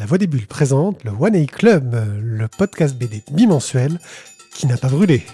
[0.00, 4.00] La Voix des Bulles présente le One A Club, le podcast BD bimensuel
[4.54, 5.26] qui n'a pas brûlé.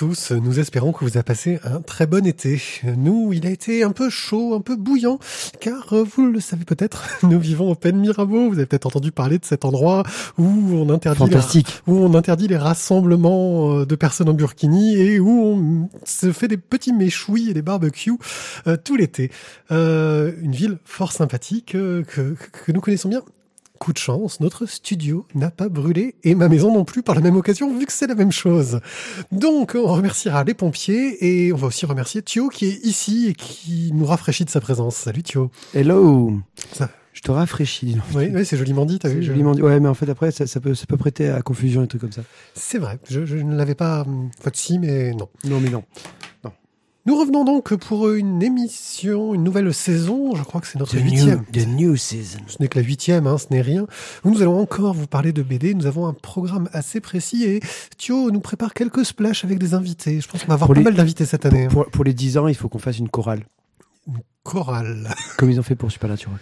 [0.00, 2.58] Tous, nous espérons que vous avez passé un très bon été.
[2.96, 5.18] Nous, il a été un peu chaud, un peu bouillant,
[5.60, 8.48] car euh, vous le savez peut-être, nous vivons au Pen Mirabeau.
[8.48, 10.04] Vous avez peut-être entendu parler de cet endroit
[10.38, 11.24] où on interdit.
[11.28, 16.32] Les, où on interdit les rassemblements euh, de personnes en burkini et où on se
[16.32, 18.16] fait des petits méchouis et des barbecues
[18.68, 19.30] euh, tout l'été.
[19.70, 23.22] Euh, une ville fort sympathique que, que nous connaissons bien
[23.80, 27.22] coup de chance, notre studio n'a pas brûlé et ma maison non plus par la
[27.22, 28.80] même occasion vu que c'est la même chose.
[29.32, 33.32] Donc on remerciera les pompiers et on va aussi remercier Thio qui est ici et
[33.32, 34.96] qui nous rafraîchit de sa présence.
[34.96, 35.50] Salut Thio.
[35.74, 36.34] Hello.
[36.72, 36.90] Ça.
[37.14, 37.96] Je te rafraîchis.
[38.14, 39.62] Oui, oui c'est joliment dit, t'as vu Joliment dit.
[39.62, 42.02] Ouais, mais en fait après ça, ça, peut, ça peut prêter à confusion et trucs
[42.02, 42.22] comme ça.
[42.54, 42.98] C'est vrai.
[43.08, 44.04] Je, je ne l'avais pas.
[44.38, 45.30] Enfin, si, mais non.
[45.44, 45.84] Non, mais non.
[47.06, 50.34] Nous revenons donc pour une émission, une nouvelle saison.
[50.36, 51.44] Je crois que c'est notre The huitième.
[51.54, 52.40] New, the new season.
[52.46, 53.86] Ce n'est que la huitième, hein, ce n'est rien.
[54.24, 55.74] Nous allons encore vous parler de BD.
[55.74, 57.60] Nous avons un programme assez précis et
[57.96, 60.20] Thio nous prépare quelques splashs avec des invités.
[60.20, 61.64] Je pense qu'on va avoir Pour pas les- mal d'invités cette année.
[61.64, 61.68] hein.
[61.68, 63.44] Pour, pour les 10 ans, il faut qu'on fasse une chorale.
[64.42, 65.08] Chorale.
[65.38, 66.38] Comme ils ont fait pour Supernatural.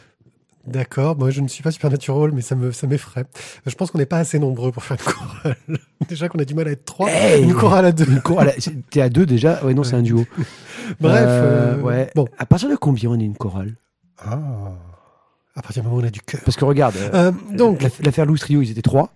[0.69, 1.17] D'accord.
[1.17, 3.25] Moi, je ne suis pas supernatural, mais ça me, ça m'effraie.
[3.67, 5.57] Je pense qu'on n'est pas assez nombreux pour faire une chorale.
[6.09, 7.11] Déjà qu'on a du mal à être trois.
[7.11, 8.07] Hey une chorale à deux.
[8.09, 8.53] Une chorale.
[8.91, 9.65] T'es à deux déjà?
[9.65, 10.25] Ouais, non, c'est un duo.
[11.01, 11.25] Bref.
[11.27, 12.11] Euh, euh, ouais.
[12.15, 12.27] Bon.
[12.39, 13.75] À partir de combien on est une chorale?
[14.19, 14.39] Ah.
[15.55, 16.41] À partir du moment où on a du cœur.
[16.45, 19.11] Parce que regarde, euh, donc, l'aff- l'affaire Louis Trio, ils étaient trois,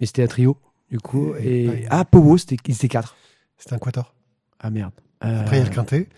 [0.00, 0.56] mais c'était un trio,
[0.90, 1.34] du coup.
[1.38, 1.86] Et- Et, ouais.
[1.90, 3.16] ah, Powo, c'était, ils étaient quatre.
[3.56, 4.12] c'est un quator.
[4.58, 4.92] Ah merde.
[5.20, 6.08] Après, il y a le quintet.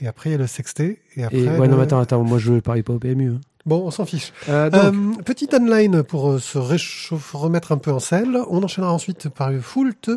[0.00, 1.00] Et après, il y a le sextet.
[1.16, 1.36] Et après.
[1.38, 3.32] et, ouais, non, le- mais attends, attends, moi je parie pas au PMU.
[3.32, 3.40] hein.
[3.68, 4.32] Bon, on s'en fiche.
[4.48, 4.82] Euh, donc,
[5.18, 8.38] Euh, petite online pour euh, se réchauffer, remettre un peu en selle.
[8.48, 10.10] On enchaînera ensuite par une foult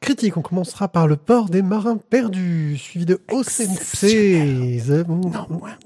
[0.00, 0.36] critique.
[0.36, 5.06] On commencera par le port des marins perdus, suivi de OCNC.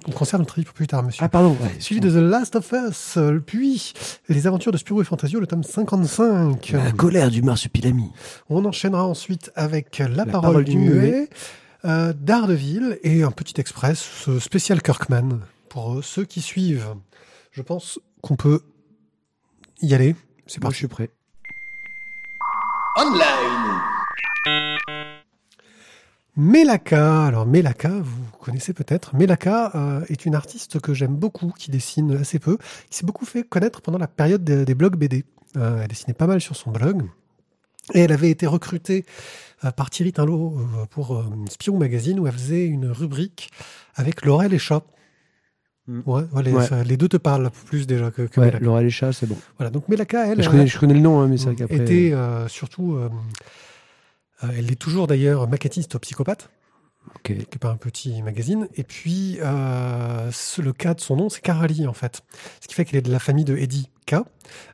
[0.09, 1.23] On conserve notre pour plus tard, monsieur.
[1.25, 1.51] ah, pardon.
[1.61, 3.93] ouais, Suivi de The Last of Us, euh, puis
[4.29, 6.71] Les Aventures de Spirou et Fantasio, le tome 55.
[6.73, 8.11] La colère du marsupilami.
[8.49, 11.29] On enchaînera ensuite avec La, La parole, parole du muet,
[11.85, 15.41] euh, Daredevil et un petit express euh, spécial Kirkman
[15.73, 16.95] pour euh, ceux qui suivent.
[17.51, 18.61] Je pense qu'on peut
[19.81, 20.15] y aller.
[20.47, 20.75] C'est parti.
[20.75, 21.09] je suis prêt.
[22.97, 23.81] Online.
[26.37, 29.17] Melaka, alors Melaka, vous connaissez peut-être.
[29.17, 32.59] Melaka euh, est une artiste que j'aime beaucoup, qui dessine assez peu,
[32.91, 35.25] qui s'est beaucoup fait connaître pendant la période des, des blogs BD.
[35.57, 37.09] Euh, elle dessinait pas mal sur son blog.
[37.95, 39.05] Et elle avait été recrutée
[39.65, 43.51] euh, par Thierry Tinlot euh, pour euh, Spirou Magazine, où elle faisait une rubrique
[43.95, 44.83] avec Laurel et Chat.
[45.93, 46.03] Mm.
[46.07, 46.67] Ouais, ouais, les, Ouais.
[46.67, 48.65] ça- les deux te parlent plus déjà que, que Ouais, Melaka.
[48.65, 49.37] Laura chats, c'est bon.
[49.59, 51.55] Voilà, donc Melaka, elle, je, elle- connais, je connais le nom, hein, mais c'est vrai
[51.57, 51.77] qu'après.
[51.77, 53.09] était euh, surtout, euh,
[54.45, 56.49] euh, elle est toujours d'ailleurs maquettiste au Psychopathe
[57.17, 57.23] Ok.
[57.25, 58.69] qui est pas un petit magazine.
[58.77, 62.23] Et puis, euh, ce- le cas de son nom, c'est Carali, en fait.
[62.61, 64.17] Ce qui fait qu'elle est de la famille de Eddie K.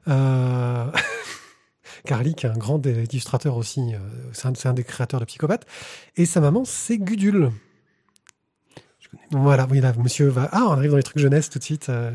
[0.09, 0.87] Euh...
[2.05, 3.99] Carly, qui est un grand illustrateur aussi, euh,
[4.33, 5.67] c'est un, c'est un des créateurs de Psychopathe.
[6.17, 7.50] Et sa maman, c'est Gudule.
[9.31, 10.49] Voilà, oui, là, monsieur va...
[10.53, 11.89] Ah, on arrive dans les trucs jeunesse tout de suite.
[11.91, 12.11] euh.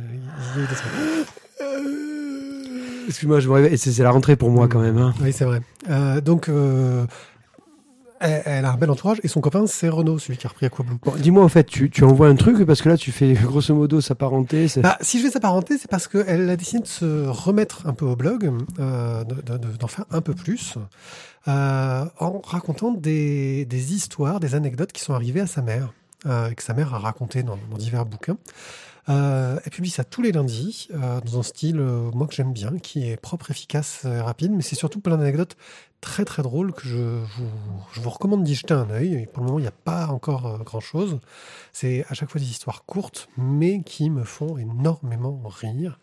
[1.62, 3.78] Euh, Excuse-moi, je me réveille.
[3.78, 4.98] C'est c'est la rentrée pour moi quand même.
[4.98, 5.14] Hein.
[5.22, 5.62] Oui, c'est vrai.
[5.90, 7.06] Euh, donc, euh,
[8.20, 9.20] elle, elle a un bel entourage.
[9.24, 10.96] Et son copain, c'est Renaud, celui qui a repris Aquablue.
[11.04, 13.76] Bon, dis-moi, au fait, tu, tu envoies un truc parce que là, tu fais grosso
[13.76, 14.68] modo sa parenté.
[14.68, 17.94] c'est- Bah, si je vais s'apparenter, c'est parce qu'elle a décidé de se remettre un
[17.94, 20.76] peu au blog, euh, de- de- de- d'en faire un peu plus,
[21.50, 25.94] euh, en racontant des, des histoires, des anecdotes qui sont arrivées à sa mère,
[26.26, 28.38] euh, que sa mère a racontées dans, divers bouquins.
[29.10, 32.54] Euh, elle publie ça tous les lundis, euh, dans un style, euh, moi, que j'aime
[32.54, 35.58] bien, qui est propre, efficace et rapide, mais c'est surtout plein d'anecdotes
[36.00, 37.50] très très drôles que je vous,
[37.94, 39.28] je vous recommande d'y jeter un œil.
[39.34, 41.20] Pour le moment, il n'y a pas encore grand-chose.
[41.72, 46.00] C'est à chaque fois des histoires courtes, mais qui me font énormément rire.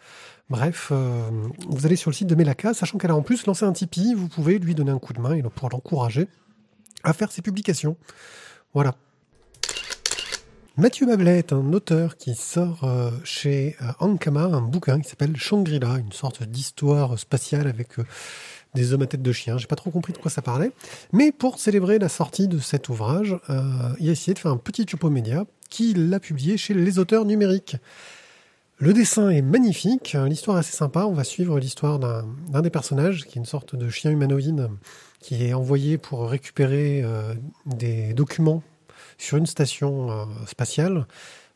[0.48, 3.72] Bref, vous allez sur le site de Melaka, sachant qu'elle a en plus lancé un
[3.72, 6.28] Tipeee, vous pouvez lui donner un coup de main et pour l'encourager
[7.04, 7.96] à faire ses publications.
[8.72, 8.94] Voilà.
[10.80, 15.36] Mathieu Bablet est un auteur qui sort euh, chez euh, Ankama un bouquin qui s'appelle
[15.36, 18.06] Shangri-La, une sorte d'histoire spatiale avec euh,
[18.74, 19.58] des hommes à tête de chien.
[19.58, 20.72] J'ai pas trop compris de quoi ça parlait.
[21.12, 23.36] Mais pour célébrer la sortie de cet ouvrage,
[23.98, 27.26] il a essayé de faire un petit tupo média qui l'a publié chez Les Auteurs
[27.26, 27.76] Numériques.
[28.78, 31.04] Le dessin est magnifique, l'histoire est assez sympa.
[31.04, 34.70] On va suivre l'histoire d'un des personnages qui est une sorte de chien humanoïde
[35.20, 37.04] qui est envoyé pour récupérer
[37.66, 38.62] des documents
[39.20, 41.06] sur une station euh, spatiale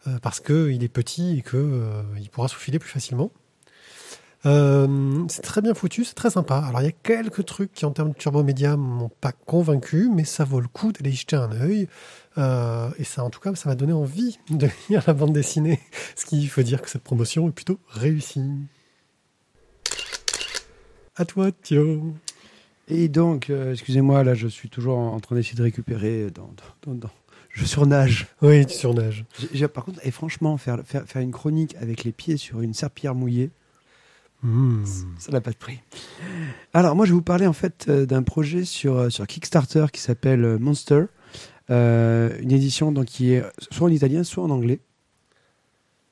[0.06, 3.30] euh, parce qu'il est petit et qu'il pourra se plus facilement.
[4.46, 6.58] Euh, c'est très bien foutu, c'est très sympa.
[6.58, 10.10] Alors il y a quelques trucs qui en termes de turbo média m'ont pas convaincu,
[10.14, 11.88] mais ça vaut le coup d'aller y jeter un œil.
[12.36, 15.80] Euh, et ça, en tout cas, ça m'a donné envie de lire la bande dessinée,
[16.16, 18.50] ce qui veut dire que cette promotion est plutôt réussie.
[21.16, 22.12] À toi, Thio.
[22.88, 26.30] Et donc, euh, excusez-moi, là, je suis toujours en train d'essayer de récupérer.
[26.30, 26.50] Dans-
[27.54, 28.26] Je surnage.
[28.42, 29.24] Oui, tu surnages.
[29.72, 33.14] Par contre, et franchement, faire, faire, faire une chronique avec les pieds sur une serpillière
[33.14, 33.50] mouillée,
[34.42, 34.84] Hmm.
[35.18, 35.80] ça n'a pas de prix.
[36.74, 39.86] Alors, moi, je vais vous parler en fait euh, d'un projet sur, euh, sur Kickstarter
[39.90, 41.04] qui s'appelle euh, Monster.
[41.70, 44.80] Euh, une édition donc, qui est soit en italien, soit en anglais.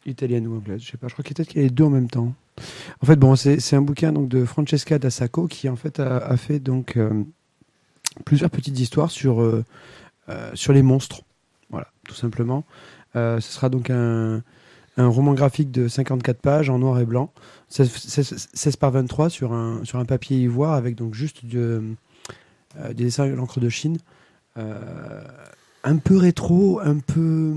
[0.07, 1.09] Italienne ou anglaise, je sais pas.
[1.09, 2.33] Je crois qu'il y a peut-être qu'il y a les deux en même temps.
[3.03, 6.17] En fait, bon, c'est c'est un bouquin donc, de Francesca D'Assaco qui en fait a,
[6.17, 7.25] a fait donc euh,
[8.25, 9.63] plusieurs petites histoires sur, euh,
[10.31, 11.23] euh, sur les monstres.
[12.13, 12.65] Tout simplement.
[13.17, 14.43] Euh, ce sera donc un,
[14.99, 17.33] un roman graphique de 54 pages en noir et blanc,
[17.71, 21.95] 16, 16 16 par 23 sur un, sur un papier ivoire avec donc juste euh,
[22.89, 23.97] des dessins à l'encre de Chine.
[24.59, 25.23] Euh,
[25.85, 27.55] un peu rétro, un peu.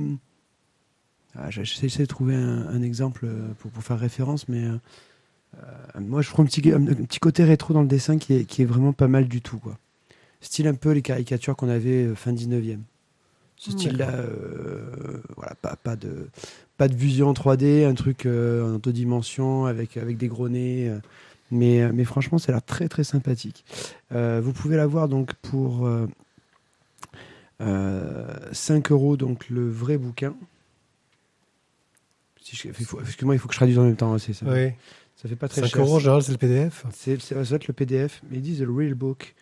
[1.37, 3.27] Ah, J'essaie de trouver un, exemple
[3.59, 4.63] pour, pour faire référence, mais
[5.99, 8.93] moi je trouve un petit, côté rétro dans le dessin qui est, qui est vraiment
[8.93, 9.57] pas mal du tout.
[9.57, 9.77] Quoi.
[10.39, 12.79] Style un peu les caricatures qu'on avait fin 19e.
[13.57, 16.27] Ce style-là, euh, voilà, pas, pas, de,
[16.77, 20.49] pas de vision en 3D, un truc euh, en deux dimensions avec, avec des gros
[20.49, 20.89] nez.
[20.89, 20.99] euh,
[21.51, 23.63] mais, mais franchement, ça a l'air très très sympathique.
[24.11, 26.07] Vous pouvez l'avoir donc pour euh,
[27.61, 30.35] euh, 5 euros, donc le vrai bouquin.
[32.41, 34.17] Si je- faut- Excuse-moi, il faut que je traduise en même temps.
[34.17, 34.71] c'est- Ça, Oui.
[35.15, 35.81] ça fait pas très 5 cher.
[35.81, 36.85] euros en général, c'est le PDF.
[36.93, 39.35] C'est, ça doit être le PDF, mais ils disent le real book.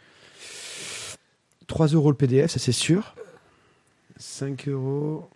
[1.68, 3.16] 3 euros le PDF, ça c'est sûr.
[4.28, 5.28] 5 euros.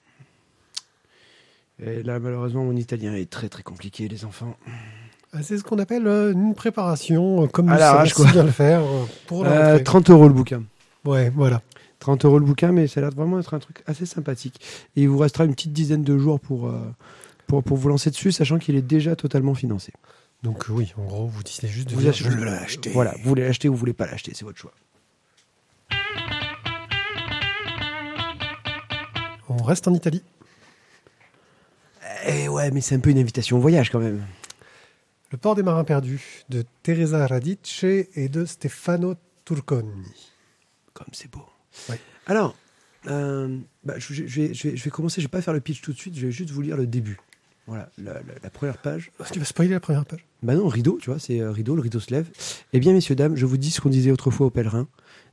[1.84, 4.56] Et là, malheureusement, mon italien est très très compliqué, les enfants.
[5.34, 8.28] Ah, C'est ce qu'on appelle euh, une préparation, euh, comme nous l'arrache, savons quoi.
[8.28, 9.84] si bien le faire euh, pour la Euh, rentrée.
[9.84, 10.64] 30 euros le bouquin.
[11.06, 11.62] Ouais, voilà.
[12.00, 14.60] 30 euros le bouquin, mais ça a l'air vraiment être un truc assez sympathique.
[14.96, 16.80] Et il vous restera une petite dizaine de jours pour, euh,
[17.46, 19.92] pour, pour vous lancer dessus, sachant qu'il est déjà totalement financé.
[20.44, 22.90] Donc oui, en gros, vous décidez juste de Vous dire, achetez- je veux l'acheter.
[22.92, 24.72] Voilà, vous voulez l'acheter ou vous voulez pas l'acheter, c'est votre choix.
[29.50, 30.24] On reste en Italie.
[32.28, 34.24] Eh ouais, mais c'est un peu une invitation au voyage quand même.
[35.32, 39.16] Le port des marins perdus de Teresa Radice et de Stefano
[39.46, 39.92] Turconi.
[40.94, 41.46] Comme c'est beau.
[41.90, 42.00] Ouais.
[42.28, 42.56] Alors,
[43.08, 45.82] euh, bah, je, vais, je, vais, je vais commencer, je vais pas faire le pitch
[45.82, 47.20] tout de suite, je vais juste vous lire le début.
[47.68, 49.12] Voilà, la, la- la première page.
[49.32, 50.26] Tu vas spoiler la première page.
[50.42, 52.30] Bah non, rideau, tu vois, c'est euh, rideau, le rideau se lève.
[52.72, 54.88] Eh bien, messieurs, dames, je vous dis ce qu'on disait autrefois aux pèlerins.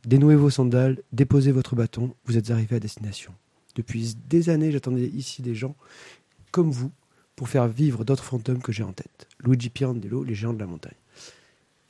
[0.04, 3.32] Dénouez vos sandales, déposez votre bâton, vous êtes arrivés à destination.
[3.76, 5.74] Depuis des années, j'attendais ici des gens
[6.52, 6.90] comme vous
[7.36, 9.26] pour faire vivre d'autres fantômes que j'ai en tête.
[9.40, 10.94] Luigi Pirandello, les géants de la montagne.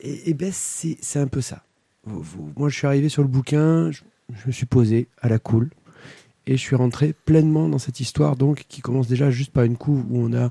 [0.01, 1.63] Et, et ben, c'est c'est un peu ça.
[2.05, 4.03] Vous- vous- moi, je suis arrivé sur le bouquin, je,
[4.35, 5.71] je me suis posé à la cool,
[6.47, 9.77] et je suis rentré pleinement dans cette histoire, donc, qui commence déjà juste par une
[9.77, 10.51] couve où on a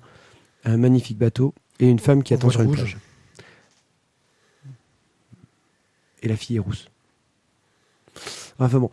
[0.65, 2.77] un magnifique bateau et une femme qui En attend sur une rouge.
[2.77, 2.97] plage.
[6.21, 6.87] Et la fille est rousse.
[8.59, 8.89] Enfin bon.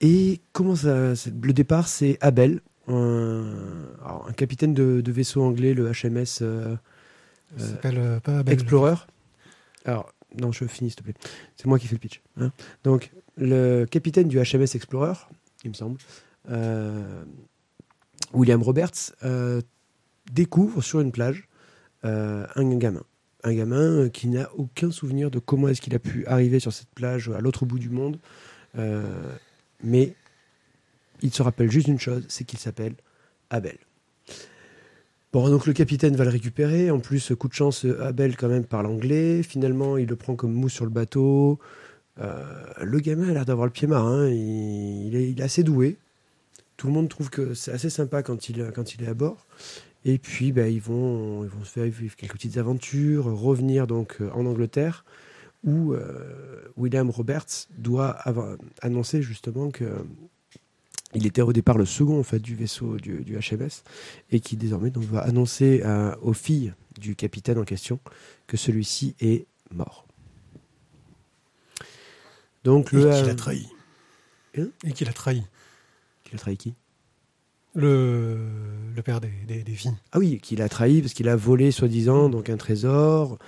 [0.00, 1.12] Et comment ça.
[1.42, 3.44] Le départ, c'est Abel, un,
[4.04, 6.76] alors, un capitaine de, de vaisseau anglais, le HMS euh,
[7.58, 8.54] euh, euh, pas Abel.
[8.54, 8.96] Explorer.
[9.84, 11.14] Alors, non, je finis, s'il te plaît.
[11.56, 12.22] C'est moi qui fais le pitch.
[12.40, 12.52] hein.
[12.84, 15.14] Donc, le capitaine du HMS Explorer,
[15.64, 15.98] il me semble,
[16.50, 17.24] euh,
[18.32, 19.12] William Roberts,
[20.32, 21.48] découvre sur une plage
[22.02, 23.02] un gamin.
[23.42, 26.90] Un gamin qui n'a aucun souvenir de comment est-ce qu'il a pu arriver sur cette
[26.90, 28.18] plage à l'autre bout du monde.
[28.78, 29.02] Euh,
[29.82, 30.14] mais
[31.22, 32.94] il se rappelle juste une chose, c'est qu'il s'appelle
[33.50, 33.78] Abel.
[35.32, 36.90] Bon, donc le capitaine va le récupérer.
[36.90, 39.42] En plus, coup de chance, Abel quand même parle anglais.
[39.44, 41.60] Finalement, il le prend comme mousse sur le bateau.
[42.20, 42.42] Euh,
[42.82, 44.28] le gamin a l'air d'avoir le pied marin.
[44.28, 45.98] Il, il est, assez doué.
[46.76, 49.46] Tout le monde trouve que c'est assez sympa quand il, est à bord.
[50.04, 54.18] Et puis, ben, ils, vont, ils vont se faire vivre quelques petites aventures, revenir donc
[54.34, 55.04] en Angleterre,
[55.64, 60.04] où euh, William Roberts doit avoir- annoncer justement que
[61.12, 63.82] il était au départ le second en fait du vaisseau du, du HMS
[64.30, 67.98] et qui désormais donc, va annoncer à- aux filles du capitaine en question
[68.46, 70.06] que celui-ci est mort.
[72.64, 73.68] Donc Et le qu'il euh, a trahi.
[74.58, 74.68] Hein?
[74.84, 75.42] Et qu'il a trahi.
[76.24, 76.74] qu'il a trahi qui?
[77.74, 78.36] Le,
[78.96, 79.94] le père des, des, des filles.
[80.12, 83.38] Ah oui, qu'il a trahi parce qu'il a volé, soi-disant, donc un trésor.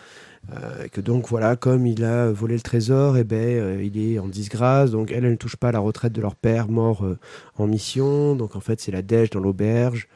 [0.50, 4.18] Euh, que donc voilà, comme il a volé le trésor, et ben euh, il est
[4.18, 4.90] en disgrâce.
[4.90, 7.18] Donc elle, elle ne touche pas à la retraite de leur père mort euh,
[7.56, 8.34] en mission.
[8.34, 10.08] Donc en fait, c'est la dèche dans l'auberge,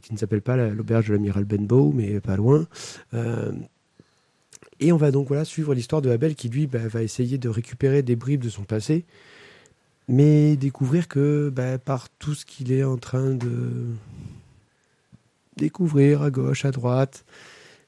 [0.00, 2.66] qui ne s'appelle pas la- l'auberge de l'amiral Benbow, mais pas loin.
[4.78, 7.48] Et on va donc voilà suivre l'histoire de Abel qui lui bah, va essayer de
[7.48, 9.04] récupérer des bribes de son passé,
[10.06, 13.86] mais découvrir que bah, par tout ce qu'il est en train de
[15.56, 17.24] découvrir à gauche, à droite,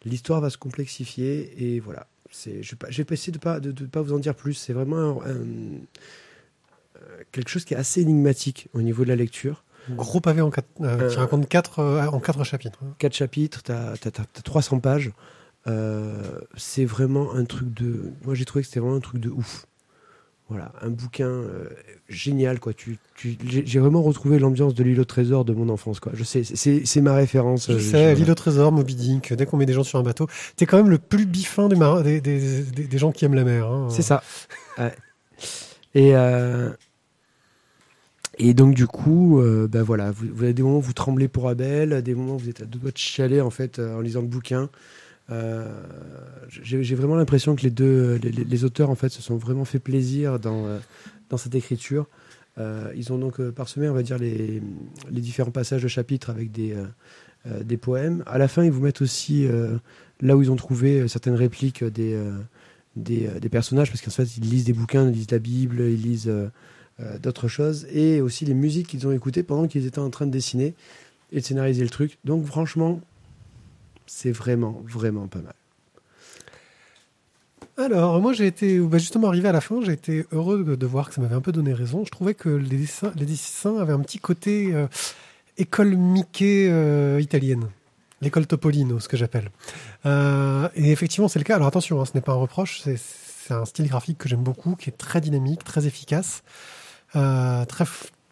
[0.04, 2.06] l'histoire va se complexifier et voilà.
[2.30, 4.34] C'est, je, vais pas- je vais essayer de pas de, de pas vous en dire
[4.34, 4.54] plus.
[4.54, 5.46] C'est vraiment un- un-
[6.96, 9.64] euh, quelque chose qui est assez énigmatique au niveau de la lecture.
[9.90, 11.08] Gros pavé en quatre, euh, Euh.
[11.08, 12.78] qui raconte quatre, euh, en quatre chapitres.
[12.84, 12.94] hein.
[12.98, 13.94] Quatre chapitres, tu as,
[14.44, 15.12] 300 pages.
[15.66, 16.22] Euh,
[16.56, 18.12] c'est vraiment un truc de.
[18.24, 19.66] Moi, j'ai trouvé que c'était vraiment un truc de ouf.
[20.50, 21.64] Voilà, un bouquin euh,
[22.08, 22.72] génial, quoi.
[22.72, 23.36] Tu, tu-
[23.66, 26.12] j'ai vraiment retrouvé l'ambiance de l'île au trésor de mon enfance, quoi.
[26.14, 27.66] Je sais, c'est ma référence.
[27.70, 29.98] Je euh, sais, je- l'île au trésor, Moby Dick, dès qu'on met des gens sur
[29.98, 30.26] un bateau,
[30.56, 33.34] t'es quand même le plus biffin des, marins, des, des, des- des gens qui aiment
[33.34, 33.66] la mer.
[33.66, 33.88] hein.
[33.90, 34.22] C'est ça.
[35.94, 36.70] Et, euh,
[38.38, 41.26] et donc, du coup, euh, ben voilà, vous, vous avez des moments où vous tremblez
[41.28, 44.00] pour Abel, des moments où vous êtes à deux doigts de chialer en, fait, en
[44.00, 44.68] lisant le bouquin.
[45.30, 45.66] Euh,
[46.48, 50.38] J'ai vraiment l'impression que les deux les, auteurs en fait se sont vraiment fait plaisir
[50.38, 50.78] dans, euh,
[51.28, 52.06] dans cette écriture.
[52.58, 54.62] Euh, ils ont donc parsemé, on va dire, les,
[55.10, 56.74] les différents passages de chapitres avec des,
[57.62, 58.24] des poèmes.
[58.26, 59.46] À la fin, ils vous mettent aussi
[60.20, 62.18] là où ils ont trouvé certaines répliques des,
[62.96, 66.32] des, personnages, parce qu'en fait, ils lisent des bouquins, ils lisent la Bible, ils lisent
[67.22, 70.32] d'autres choses, et aussi les musiques qu'ils ont écoutées pendant qu'ils étaient en train de
[70.32, 70.74] dessiner
[71.30, 72.18] et de scénariser le truc.
[72.24, 73.00] Donc, franchement,
[74.08, 75.54] c'est vraiment, vraiment pas mal.
[77.76, 81.08] Alors, moi, j'ai été bah, justement arrivé à la fin, j'ai été heureux de, voir
[81.08, 82.04] que ça m'avait un peu donné raison.
[82.04, 84.88] Je trouvais que les dessins, les avaient un petit côté euh,
[85.58, 87.68] école Mickey euh, italienne.
[88.20, 89.50] L'école Topolino, ce que j'appelle.
[90.06, 91.54] Euh, et effectivement, c'est le cas.
[91.54, 94.42] Alors attention, hein, ce n'est pas un reproche, c'est- c'est un style graphique que j'aime
[94.42, 96.42] beaucoup, qui est très dynamique, très efficace,
[97.12, 97.84] très,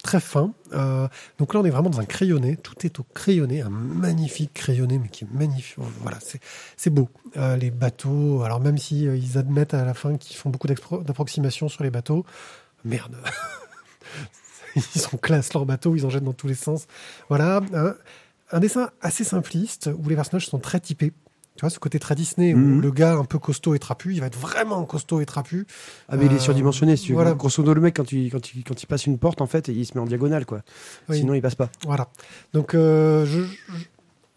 [0.06, 0.54] très fin.
[0.72, 1.08] Euh,
[1.38, 2.56] donc là, on est vraiment dans un crayonné.
[2.56, 5.76] Tout est au crayonné, un magnifique crayonné, mais qui est magnifique.
[6.00, 6.18] Voilà,
[6.76, 7.08] c'est beau.
[7.36, 10.68] Euh, les bateaux, alors même si euh, ils admettent à la fin qu'ils font beaucoup
[10.68, 12.24] d'approximations sur les bateaux,
[12.84, 13.16] merde.
[14.76, 16.86] ils sont classe leurs bateaux, ils en jettent dans tous les sens.
[17.28, 17.60] Voilà,
[18.52, 21.12] un dessin assez simpliste où les personnages sont très typés.
[21.56, 22.80] Tu vois, ce côté très Disney où Mhm.
[22.82, 25.66] le gars un peu costaud et trapu, il va être vraiment costaud et trapu.
[26.08, 27.14] Ah, mais il est Euh, surdimensionné, si tu veux.
[27.16, 27.34] voilà.
[27.34, 29.68] Grosso modo, le mec, quand il, quand, il, quand il passe une porte, en fait,
[29.68, 30.60] il se met en diagonale, quoi.
[31.08, 31.18] Oui.
[31.18, 31.70] Sinon, il passe pas.
[31.84, 32.08] Voilà.
[32.52, 33.84] Donc, euh, je, je-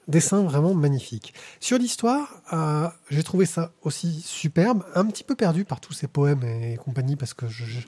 [0.07, 1.33] dessin vraiment magnifique.
[1.59, 6.07] Sur l'histoire, euh, j'ai trouvé ça aussi superbe, un petit peu perdu par tous ces
[6.07, 7.79] poèmes et compagnie, parce que je, je,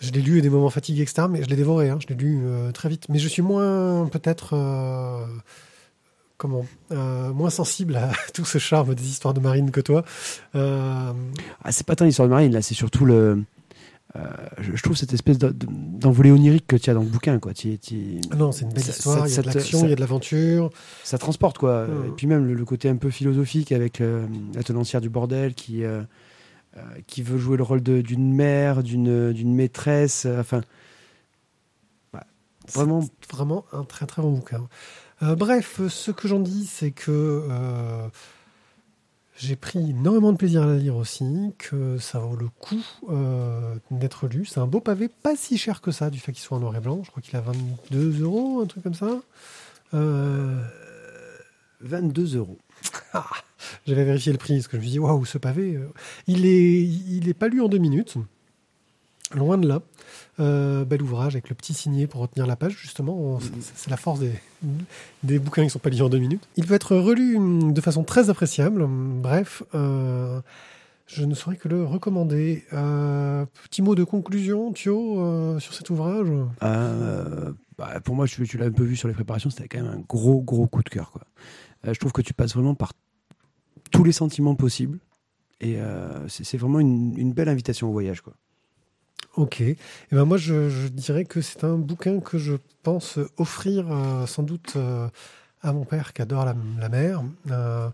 [0.00, 2.14] je l'ai lu à des moments fatigués, etc., mais je l'ai dévoré, hein, je l'ai
[2.14, 3.04] lu euh, très vite.
[3.08, 5.24] Mais je suis moins, peut-être, euh,
[6.38, 10.04] comment, euh, moins sensible à tout ce charme des histoires de marine que toi.
[10.54, 11.12] Euh,
[11.62, 13.42] Ah, c'est pas tant l'histoire de Marine, là, c'est surtout le.
[14.16, 14.20] euh,
[14.60, 17.38] je, je trouve cette espèce de- de- d'envolée onirique que tu as dans le bouquin,
[17.38, 17.52] quoi.
[17.52, 17.78] Tu-
[18.36, 20.00] non, c'est une belle Ça- histoire, il y a de l'action, il y a de
[20.00, 20.70] l'aventure.
[21.04, 21.86] ça transporte, quoi.
[21.86, 22.06] Mhm.
[22.06, 24.00] Et puis même le, le côté un peu philosophique avec
[24.54, 25.82] la tenancière du bordel qui,
[27.08, 30.62] qui veut jouer le rôle d'une mère, d'une maîtresse, enfin.
[32.14, 32.20] ouais,
[32.72, 33.00] Vraiment.
[33.30, 34.68] Vraiment un très très bon bouquin.
[35.22, 37.10] Euh, bref, ce que j'en dis, c'est que
[37.50, 38.08] euh,
[39.36, 43.74] j'ai pris énormément de plaisir à la lire aussi, que ça vaut le coup euh,
[43.90, 44.46] d'être lu.
[44.46, 46.76] C'est un beau pavé, pas si cher que ça, du fait qu'il soit en noir
[46.76, 47.02] et blanc.
[47.04, 49.20] Je crois qu'il a 22 euros, un truc comme ça.
[49.94, 50.60] Euh,
[51.80, 52.58] 22 euros.
[53.86, 55.80] J'avais vérifié le prix, parce que je me suis dit, waouh, ce pavé,
[56.28, 58.18] il est, il est pas lu en deux minutes.
[59.34, 59.82] Loin de là.
[60.40, 63.38] Euh, bel ouvrage avec le petit signet pour retenir la page, justement.
[63.40, 64.32] C'est- C'est la force des,
[65.22, 66.48] des bouquins qui sont pas lus en deux minutes.
[66.56, 67.38] Il peut être relu
[67.72, 68.86] de façon très appréciable.
[68.88, 70.40] Bref, euh,
[71.06, 72.64] je ne saurais que le recommander.
[72.72, 76.28] Euh, petit mot de conclusion, Thio, sur cet ouvrage?
[77.76, 79.92] Bah, pour moi, tu, tu l'as un peu vu sur les préparations, c'était quand même
[79.92, 81.12] un gros, gros coup de cœur.
[81.12, 81.22] Quoi.
[81.84, 82.92] Je trouve que tu passes vraiment par
[83.92, 84.98] tous les sentiments possibles.
[85.60, 85.76] Et
[86.28, 88.20] c'est c'est vraiment une, une belle invitation au voyage.
[88.22, 88.32] Quoi.
[89.38, 89.60] Ok.
[89.60, 89.76] Et
[90.10, 94.72] ben moi, je, dirais que c'est un bouquin que je pense offrir euh, sans doute
[94.74, 95.08] euh,
[95.62, 97.88] à mon père qui adore la, la mer, euh,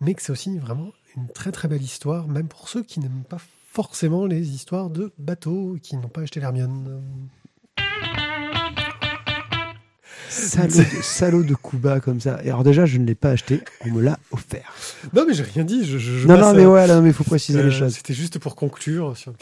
[0.00, 3.24] mais que c'est aussi vraiment une très très belle histoire, même pour ceux qui n'aiment
[3.28, 7.02] pas forcément les histoires de bateaux, et qui n'ont pas acheté l'Hermione.
[10.28, 12.40] Salaud, de- salaud de Kuba comme ça.
[12.44, 14.72] Et alors déjà, je ne l'ai pas acheté, on me l'a offert.
[15.12, 15.84] Non, mais j'ai rien dit.
[15.84, 17.70] Je, je- je non, non, à- mais ouais, là, mais il faut préciser Euh, les
[17.70, 17.94] choses.
[17.94, 19.16] C'était juste pour conclure.
[19.16, 19.32] Sur...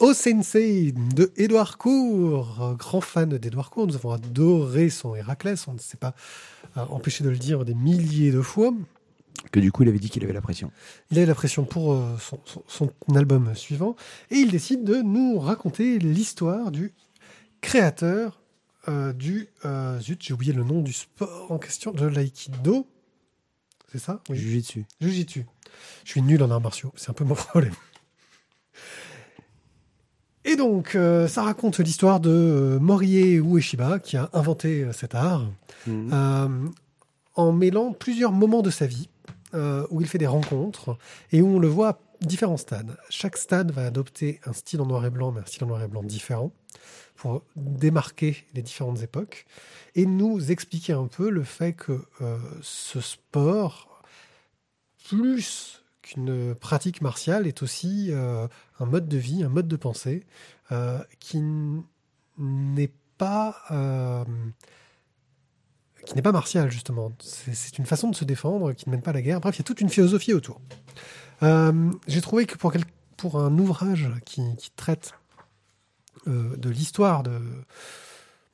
[0.00, 5.66] Au Sensei de Édouard Court, euh, grand fan d'Édouard Court, nous avons adoré son Héraclès,
[5.68, 6.14] on ne s'est pas
[6.76, 8.72] euh, empêché de le dire des milliers de fois.
[9.52, 10.70] Que du coup, il avait dit qu'il avait la pression.
[11.10, 13.94] Il a la pression pour euh, son, son- son album suivant
[14.30, 16.92] et il décide de nous raconter l'histoire du
[17.60, 18.40] créateur
[18.88, 19.48] euh, du.
[19.64, 22.86] euh, zut, j'ai oublié le nom du sport en question, de l'aïkido.
[23.92, 24.20] C'est ça?
[24.28, 24.36] Oui.
[24.60, 24.84] Dessus.
[25.00, 25.46] Jiu-jitsu.
[26.04, 27.74] Je suis nul en arts martiaux, c'est un peu mon problème.
[30.44, 35.46] Et donc, euh, ça raconte l'histoire de Morie Ueshiba, qui a inventé cet art,
[35.86, 36.72] Mhm.
[37.34, 39.08] en mêlant plusieurs moments de sa vie,
[39.90, 40.96] où il fait des rencontres,
[41.32, 42.96] et où on le voit différents stades.
[43.10, 45.82] Chaque stade va adopter un style en noir et blanc, mais un style en noir
[45.82, 46.52] et blanc différent,
[47.16, 49.46] pour démarquer les différentes époques,
[49.94, 54.02] et nous expliquer un peu le fait que euh, ce sport,
[55.08, 60.26] plus qu'une pratique martiale, est aussi euh, un mode de vie, un mode de pensée,
[60.72, 61.42] euh, qui
[62.38, 64.26] n'est pas...
[66.04, 67.12] qui n'est pas martial, justement.
[67.20, 69.40] C'est une façon de se défendre qui ne mène pas à la guerre.
[69.40, 70.60] Bref, il y a toute une philosophie autour.
[71.42, 74.42] Euh, J'ai trouvé que pour, un ouvrage qui,
[74.76, 75.14] traite
[76.26, 77.40] euh, de l'histoire de...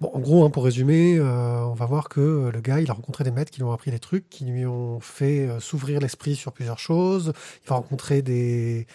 [0.03, 3.23] En gros, hein, pour résumer, euh, on va voir que le gars, il a rencontré
[3.23, 6.53] des maîtres qui lui ont appris des trucs, qui lui ont fait s'ouvrir l'esprit sur
[6.53, 7.35] plusieurs choses.
[7.65, 8.87] Il va rencontrer des...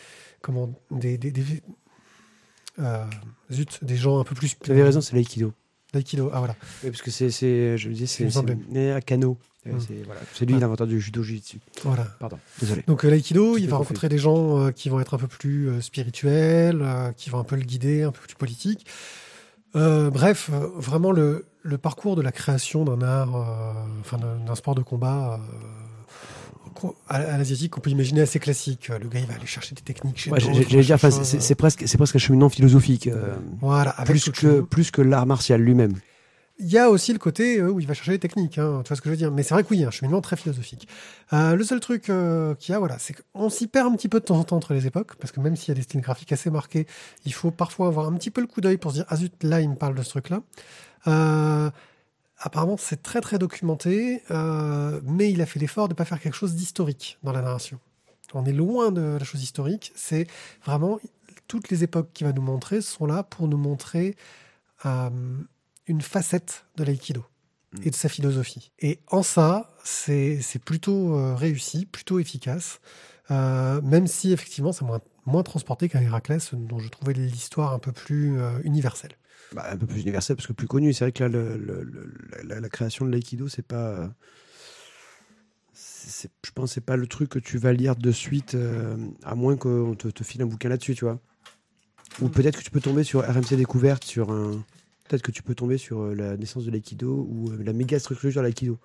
[0.42, 1.18] Comment Des...
[1.18, 1.62] des, des-
[3.51, 4.58] zut, des gens un peu plus...
[4.60, 5.54] Tu avais raison, c'est l'aïkido.
[5.94, 6.56] L'aïkido, ah voilà.
[6.84, 7.30] Oui, parce que c'est,
[7.77, 8.58] je me disais, Il c'est, me semblait.
[8.74, 9.38] c'est à Kano.
[9.68, 9.80] Euh, Mm.
[9.80, 10.22] C'est, voilà.
[10.42, 10.60] lui Ah.
[10.60, 11.58] l'inventeur du judo jitsu.
[11.84, 12.04] voilà.
[12.20, 12.84] Pardon, désolé.
[12.86, 15.70] Donc euh, l'aïkido, il va rencontrer des gens euh, qui vont être un peu plus
[15.70, 18.86] euh, spirituels, euh, qui vont un peu le guider, un peu plus politique.
[19.74, 23.36] Bref, vraiment le, le parcours de la création d'un art,
[24.00, 25.39] enfin d'un sport de combat
[27.08, 28.89] à, l'asiatique qu'on peut imaginer assez classique.
[28.89, 31.88] Le gars, il va aller chercher des techniques chez Ouais, j'allais dire, machin, c'est, presque,
[31.88, 33.08] c'est presque un cheminement philosophique.
[33.08, 35.94] euh, Voilà, avec plus, que, plus que l'art martial lui-même.
[36.58, 38.88] Il y a aussi le côté euh, où il va chercher les techniques, hein, tu
[38.88, 39.29] vois ce que je veux dire.
[39.29, 40.88] Mais c'est vrai que oui, il y a un cheminement très philosophique.
[41.34, 44.08] Euh, le seul truc euh, qu'il y a, voilà, c'est qu'on s'y perd un petit
[44.08, 45.82] peu de temps en temps entre les époques, parce que même s'il y a des
[45.82, 46.88] styles graphiques assez marqués,
[47.26, 49.34] il faut parfois avoir un petit peu le coup d'œil pour se dire ah zut,
[49.43, 50.41] là il me parle de ce truc-là.
[51.08, 51.69] Euh,
[52.38, 56.19] apparemment, c'est très très documenté, euh, mais il a fait l'effort de ne pas faire
[56.19, 57.80] quelque chose d'historique dans la narration.
[58.34, 59.91] On est loin de la chose historique.
[59.95, 60.28] C'est
[60.65, 61.00] vraiment
[61.48, 64.15] toutes les époques qu'il va nous montrer sont là pour nous montrer.
[64.86, 65.10] euh,
[65.88, 67.24] une facette de l'aïkido
[67.84, 68.71] et de sa philosophie.
[68.80, 72.80] Et en ça, c'est plutôt euh, réussi, plutôt efficace,
[73.30, 77.91] même si effectivement c'est moins, moins transporté qu'un Héraclès, dont je trouvais l'histoire un peu
[77.91, 79.11] plus euh, universelle.
[79.53, 80.91] Bah, un peu plus universel parce que plus connu.
[80.93, 82.13] C'est vrai que là, le- le- le-
[82.47, 84.11] la, la création de l'aïkido, c'est pas.
[85.73, 88.95] c'est- je pense que c'est pas le truc que tu vas lire de suite, euh,
[89.23, 91.19] à moins qu'on te, te file un bouquin là-dessus, tu vois.
[92.21, 92.31] Ou Mm.
[92.31, 94.63] peut-être que tu peux tomber sur RMC Découverte, sur un.
[95.07, 98.31] Peut-être que tu peux tomber sur euh, la naissance de l'aïkido ou la méga structure
[98.31, 98.79] de l'aïkido.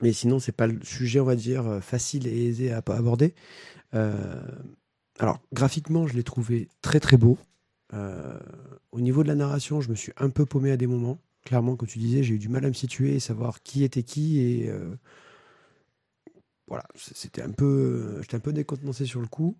[0.00, 3.34] Mais sinon, c'est pas le sujet, on va dire, facile et aisé à aborder.
[3.94, 4.40] Euh,
[5.18, 7.38] alors, graphiquement, je l'ai trouvé très très beau.
[7.94, 8.38] Euh,
[8.92, 11.18] au niveau de la narration, je me suis un peu paumé à des moments.
[11.44, 14.40] Clairement, comme tu disais, j'ai eu du mal à me situer savoir qui était qui.
[14.40, 14.94] Et euh,
[16.66, 19.56] voilà, c'était un peu, j'étais un peu décontenancé sur le coup.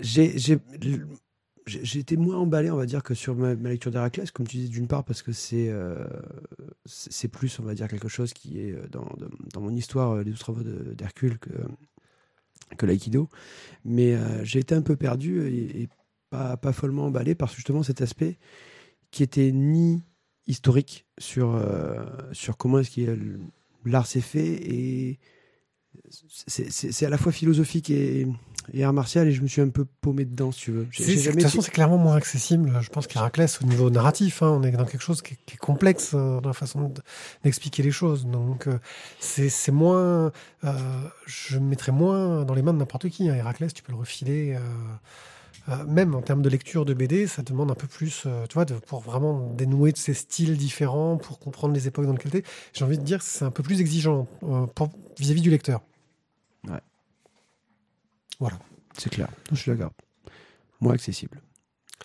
[0.00, 0.58] J'ai,
[1.66, 4.86] été moins emballé, on va dire, que sur ma, lecture d'Héraclès, comme tu disais, d'une
[4.86, 6.04] part parce que c'est, euh,
[7.32, 9.08] plus, on va dire, quelque chose qui est euh, dans,
[9.52, 11.50] dans, mon histoire, euh, les douze travaux d'Hercule, que,
[12.76, 13.28] que l'aïkido.
[13.84, 15.88] Mais euh, j'ai été un peu perdu et,
[16.30, 18.38] pas, pas follement emballé par justement cet aspect
[19.10, 20.02] qui était ni
[20.46, 21.62] historique sur,
[22.32, 23.16] sur comment est-ce que
[23.84, 25.20] l'art s'est fait et
[26.70, 28.26] c'est- à la fois philosophique et,
[28.72, 30.86] et art martial et je me suis un peu paumé dedans si tu veux.
[31.06, 34.42] De toute façon, c'est clairement moins accessible, je pense, qu'Héraclès au niveau narratif.
[34.42, 34.48] hein.
[34.50, 37.02] on est dans quelque chose qui est, qui est complexe euh, dans la façon de-
[37.44, 38.26] d'expliquer les choses.
[38.26, 38.78] Donc, euh,
[39.20, 40.32] c'est moins.
[40.64, 40.72] euh,
[41.26, 43.28] je me mettrais moins dans les mains de n'importe qui.
[43.28, 43.34] hein.
[43.34, 44.56] Héraclès, tu peux le refiler.
[45.88, 48.74] même en termes de lecture de BD, ça demande un peu plus, tu vois, de,
[48.74, 52.42] pour vraiment dénouer de ces styles différents, pour comprendre les époques dans lesquelles tu es.
[52.74, 54.26] J'ai envie de dire que c'est un peu plus exigeant
[55.18, 55.80] vis-à-vis du lecteur.
[58.98, 59.92] C'est clair, Non, je suis d'accord.
[60.80, 61.40] Moins accessible.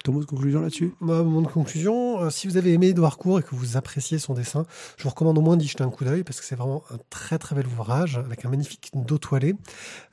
[0.04, 0.94] Ton mot de conclusion là-dessus?
[1.02, 4.34] Moi, mon conclusion, euh, si vous avez aimé Edouard Court et que vous appréciez son
[4.34, 4.66] dessin,
[4.98, 6.98] je vous recommande au moins d'y jeter un coup d'œil parce que c'est vraiment un
[7.10, 9.56] très très bel ouvrage avec un magnifique dos toilé.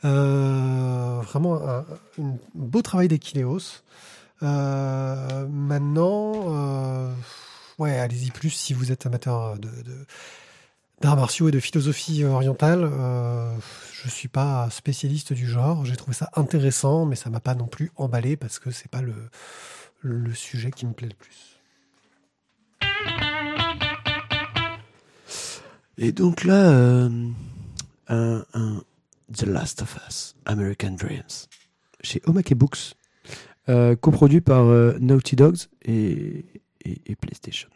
[0.04, 1.84] Euh, vraiment un,
[2.20, 3.82] un beau travail d'Equileos.
[4.42, 7.14] Euh, maintenant, euh,
[7.78, 10.06] ouais, allez-y plus si vous êtes amateur de, de-
[11.00, 12.88] d'arts martiaux et de philosophie orientale.
[12.90, 13.54] Euh,
[14.06, 15.84] je suis pas spécialiste du genre.
[15.84, 19.02] J'ai trouvé ça intéressant, mais ça m'a pas non plus emballé parce que c'est pas
[19.02, 19.14] le,
[20.34, 21.58] sujet qui me plaît le plus.
[25.98, 27.10] Et donc là, euh,
[28.08, 28.44] un,
[29.32, 31.48] The Last of Us, American Dreams,
[32.02, 32.94] chez Omake Books,
[33.68, 36.44] euh, coproduit par euh, Naughty Dogs et
[37.20, 37.68] PlayStation.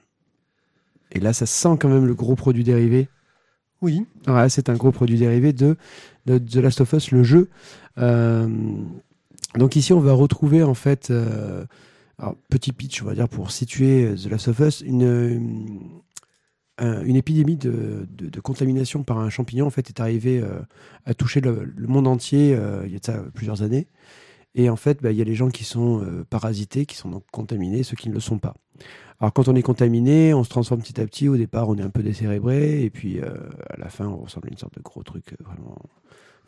[1.12, 3.08] Et là, ça sent quand même le gros produit dérivé.
[3.82, 5.76] Oui, Ouais, c'est un gros produit dérivé de,
[6.26, 7.48] de The Last of Us, le jeu.
[7.98, 8.46] Euh,
[9.56, 11.64] donc ici, on va retrouver en fait, euh,
[12.18, 15.70] alors, petit pitch, on va dire, pour situer euh, The Last of Us, une,
[16.78, 20.60] un- une épidémie de, de- de contamination par un champignon en fait est arrivée euh,
[21.04, 23.86] à toucher le, le monde entier euh, il y a de ça plusieurs années.
[24.54, 27.08] Et en fait, bah, il y a les gens qui sont euh, parasités, qui sont
[27.08, 28.54] donc contaminés, ceux qui ne le sont pas.
[29.20, 31.28] Alors quand on est contaminé, on se transforme petit à petit.
[31.28, 33.34] Au départ, on est un peu décérébré, et puis euh,
[33.68, 35.76] à la fin, on ressemble à une sorte de gros truc euh, vraiment,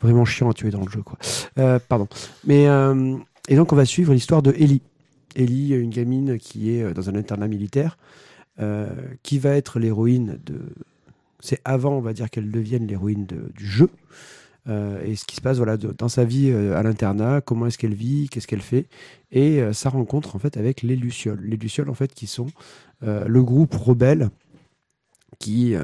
[0.01, 1.03] vraiment chiant à tuer dans le jeu.
[1.59, 2.07] Euh, pardon.
[2.45, 2.65] Mais
[3.49, 4.81] et donc on va suivre l'histoire de Ellie.
[5.35, 7.97] Ellie, une gamine qui est dans un internat militaire,
[9.21, 10.59] qui va être l'héroïne de.
[11.39, 13.89] C'est avant, on va dire, qu'elle devienne l'héroïne du jeu.
[14.69, 17.77] Euh, et ce qui se passe voilà, dans sa vie euh, à l'internat, comment est-ce
[17.77, 18.87] qu'elle vit, qu'est-ce qu'elle fait,
[19.31, 21.41] et euh, sa rencontre en fait avec les Lucioles.
[21.43, 22.47] Les Lucioles en fait qui sont
[23.01, 24.29] le groupe rebelle
[25.37, 25.75] qui,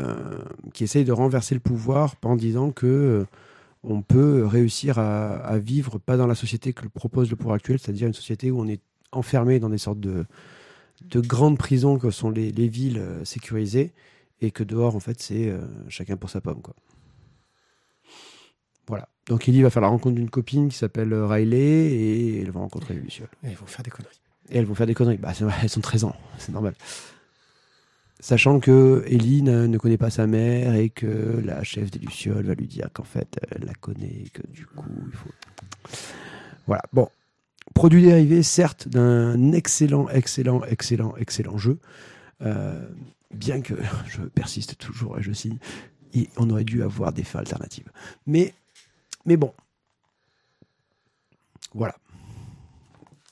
[0.73, 3.25] qui essaye de renverser le pouvoir en disant que
[3.83, 8.07] on peut réussir à, vivre pas dans la société que propose le pouvoir actuel, c'est-à-dire
[8.07, 8.79] une société où on est
[9.11, 10.25] enfermé dans des sortes de,
[11.11, 13.91] de grandes prisons que sont les, les villes sécurisées
[14.39, 15.53] et que dehors en fait c'est
[15.89, 16.73] chacun pour sa pomme quoi.
[19.29, 22.59] Donc Ellie va faire la rencontre d'une copine qui s'appelle euh, Riley et elle va
[22.59, 23.29] rencontrer les Lucioles.
[23.43, 24.19] et ils vont faire des conneries.
[24.49, 25.17] Et elles vont faire des conneries.
[25.17, 26.73] Bah, c'est vrai, elles sont 13 ans, c'est normal.
[28.19, 32.47] Sachant que Ellie ne, ne connaît pas sa mère et que la chef des Lucioles
[32.47, 35.29] va lui dire qu'en fait, elle la connaît et que du coup, il faut.
[36.65, 36.81] Voilà.
[36.91, 37.07] Bon.
[37.75, 41.77] Produit dérivé, certes, d'un excellent, excellent, excellent, excellent jeu.
[42.41, 42.83] Euh,
[43.31, 43.75] bien que
[44.07, 45.59] je persiste toujours et je signe,
[46.13, 47.89] et on aurait dû avoir des fins alternatives.
[48.25, 48.53] Mais,
[49.29, 49.53] mais bon.
[51.73, 51.95] Voilà.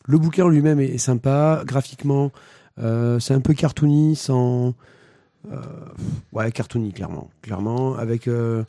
[0.05, 2.31] Le bouquin en lui-même est, est sympa, graphiquement,
[2.79, 4.73] euh, c'est un peu cartoony, sans.
[5.51, 5.57] euh,
[6.31, 7.29] ouais, cartoony, clairement.
[7.41, 8.63] Clairement, avec, euh,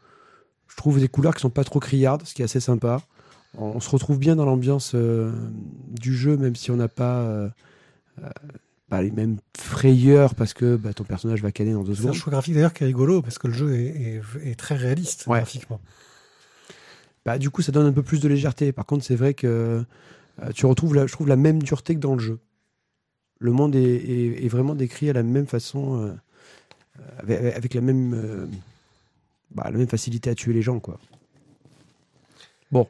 [0.68, 3.02] je trouve, des couleurs qui sont pas trop criardes, ce qui est assez sympa.
[3.56, 7.50] On, on se retrouve bien dans l'ambiance du jeu, même si on n'a pas,
[8.90, 12.14] les mêmes frayeurs, parce que bah, ton personnage va canner dans deux C'est un secondes.
[12.14, 15.26] choix graphique d'ailleurs qui est rigolo parce que le jeu est, est- est très réaliste
[15.26, 15.38] Ouais.
[15.38, 15.78] graphiquement.
[17.28, 18.72] Bah, du coup, ça donne un peu plus de légèreté.
[18.72, 19.84] Par contre, c'est vrai que
[20.42, 22.38] euh, tu retrouves, la, je trouve, la même dureté que dans le jeu.
[23.38, 26.16] Le monde est, vraiment décrit à la même façon,
[27.28, 28.46] euh, avec, la même, euh,
[29.50, 30.98] bah, la même facilité à tuer les gens, quoi.
[32.72, 32.88] Bon,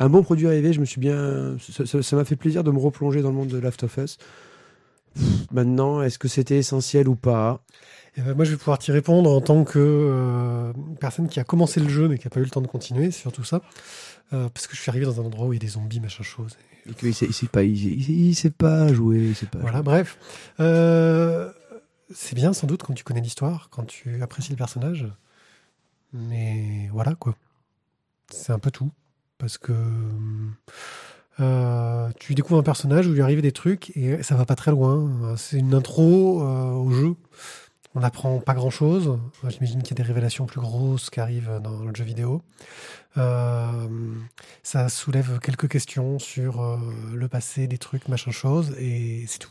[0.00, 0.72] un bon produit arrivé.
[0.72, 3.58] Je me suis bien, ça- m'a fait plaisir de me replonger dans le monde de
[3.58, 4.18] Last of Us.
[5.52, 7.62] Maintenant, est-ce que c'était essentiel ou pas?
[8.16, 11.44] Et ben, moi, je vais pouvoir t'y répondre en tant que euh, personne qui a
[11.44, 13.60] commencé le jeu mais qui n'a pas eu le temps de continuer, c'est surtout ça.
[14.32, 16.00] Euh, parce que je suis arrivé dans un endroit où il y a des zombies,
[16.00, 16.56] machin chose.
[16.88, 19.58] Et qu'il sait, il sait pas, il, sait- il sait pas jouer, il sait pas.
[19.58, 19.84] Voilà, jouer.
[19.84, 20.18] bref.
[20.60, 21.52] Euh,
[22.14, 25.06] c'est bien sans doute quand tu connais l'histoire, quand tu apprécies le personnage.
[26.12, 27.36] Mais voilà quoi.
[28.30, 28.90] C'est un peu tout.
[29.38, 29.72] Parce que
[31.40, 34.54] euh, tu découvres un personnage où il lui arrive des trucs et ça va pas
[34.54, 35.34] très loin.
[35.36, 37.14] C'est une intro euh, au jeu.
[37.96, 39.18] On n'apprend pas grand chose.
[39.48, 42.42] J'imagine qu'il y a des révélations plus grosses qui arrivent dans le jeu vidéo.
[43.16, 43.88] Euh,
[44.62, 46.78] ça soulève quelques questions sur euh,
[47.14, 49.50] le passé, des trucs, machin chose, et c'est tout.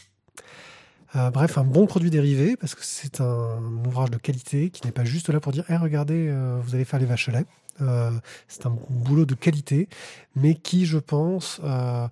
[1.16, 4.92] Euh, bref, un bon produit dérivé, parce que c'est un ouvrage de qualité qui n'est
[4.92, 7.32] pas juste là pour dire Eh, regardez, euh, vous allez faire les vaches.
[7.82, 8.12] Euh,
[8.48, 9.90] c'est un boulot de qualité,
[10.36, 12.08] mais qui, je pense, euh,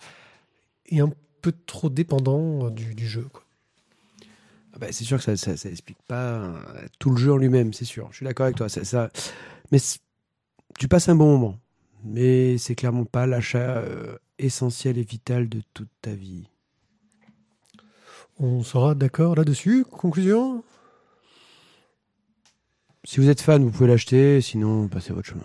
[0.87, 3.27] est un peu trop dépendant euh, du, jeu.
[4.73, 7.37] Ah bah, c'est sûr que ça, ça, ça explique pas euh, tout le jeu en
[7.37, 8.07] lui-même, c'est sûr.
[8.11, 8.69] Je suis d'accord avec toi.
[8.69, 9.09] Ça, ça-
[9.71, 9.79] mais
[10.77, 11.59] tu passes un bon moment.
[12.03, 16.49] Mais c'est clairement pas l'achat euh, essentiel et vital de toute ta vie.
[18.39, 20.63] On sera d'accord là-dessus Conclusion?
[23.05, 24.41] Si vous êtes fan, vous pouvez l'acheter.
[24.41, 25.43] Sinon, passez votre chemin.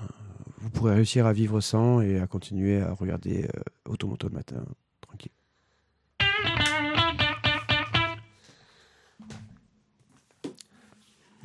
[0.61, 4.65] Vous pourrez réussir à vivre sans et à continuer à regarder euh, Automoto le matin.
[5.01, 5.33] Tranquille.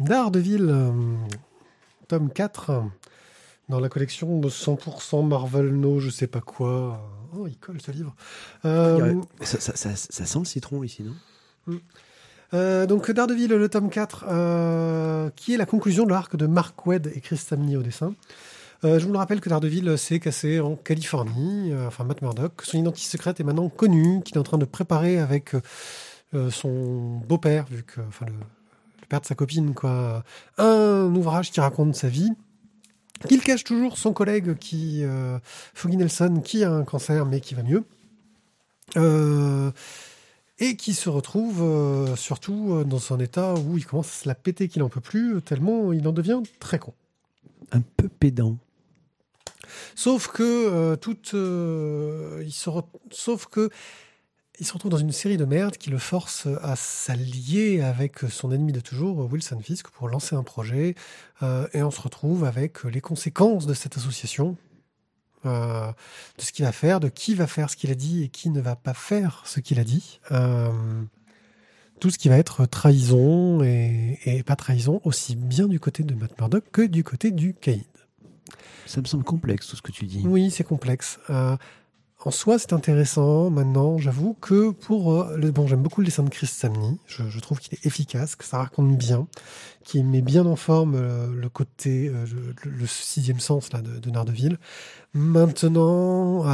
[0.05, 0.91] Daredevil, euh,
[2.07, 2.83] tome 4,
[3.69, 7.09] dans la collection de 100% Marvel No, je sais pas quoi.
[7.37, 8.15] Oh, il colle ce livre.
[8.65, 11.79] Euh, Ça, ça- ça- ça sent le citron ici, non?
[12.53, 16.85] Euh, donc Daredevil, le tome 4, euh, qui est la conclusion de l'arc de Mark
[16.85, 18.13] Wedd et Chris Samney au dessin.
[18.83, 23.07] Je vous le rappelle que Daredevil s'est cassé en Californie, enfin Matt Murdock, son identité
[23.07, 25.55] secrète est maintenant connue, qu'il est en train de préparer avec
[26.51, 28.33] son beau-père, vu que, enfin le,
[29.03, 30.23] le père de sa copine, quoi,
[30.57, 32.31] un ouvrage qui raconte sa vie.
[33.27, 35.39] Qu'il cache toujours son collègue qui, euh,
[35.73, 37.85] Foggy Nelson, qui a un cancer mais qui va mieux.
[38.97, 39.71] Euh,
[40.59, 44.35] et qui se retrouve euh, surtout dans un état où il commence à se la
[44.35, 46.93] péter qu'il en peut plus, tellement il en devient très con.
[47.71, 48.57] Un peu pédant.
[49.95, 53.69] Sauf que toute, il se re- sauf que
[54.59, 58.51] il se retrouve dans une série de merde qui le force à s'allier avec son
[58.51, 60.95] ennemi de toujours, Wilson Fisk, pour lancer un projet.
[61.41, 64.55] Euh, et on se retrouve avec les conséquences de cette association,
[65.45, 65.87] euh,
[66.37, 68.51] de ce qu'il va faire, de qui va faire ce qu'il a dit et qui
[68.51, 70.19] ne va pas faire ce qu'il a dit.
[70.31, 70.69] Euh,
[71.99, 76.13] tout ce qui va être trahison et, et pas trahison, aussi bien du côté de
[76.13, 77.83] Matt Murdock que du côté du Caïd.
[78.85, 80.21] Ça me semble complexe tout ce que tu dis.
[80.25, 81.17] Oui, c'est complexe.
[82.25, 83.49] En soi, c'est intéressant.
[83.49, 86.97] Maintenant, j'avoue que pour euh, le bon, j'aime beaucoup le dessin de Chris Samney.
[87.05, 89.27] Je, je trouve qu'il est efficace, que ça raconte bien,
[89.83, 92.25] qu'il met bien en forme euh, le côté, euh,
[92.63, 94.57] le, le sixième sens là de, de Nardeville.
[95.13, 96.45] Maintenant,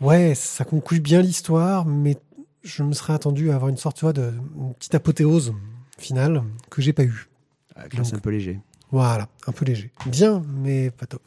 [0.00, 2.16] ouais, ça conclut bien l'histoire, mais
[2.62, 5.52] je me serais attendu à avoir une sorte, tu vois, de une petite apothéose
[5.98, 7.28] finale que j'ai pas eu.
[7.74, 8.60] Ah, Donc- un peu léger.
[8.92, 9.90] Voilà, un peu léger.
[10.06, 11.22] Bien, mais pas top.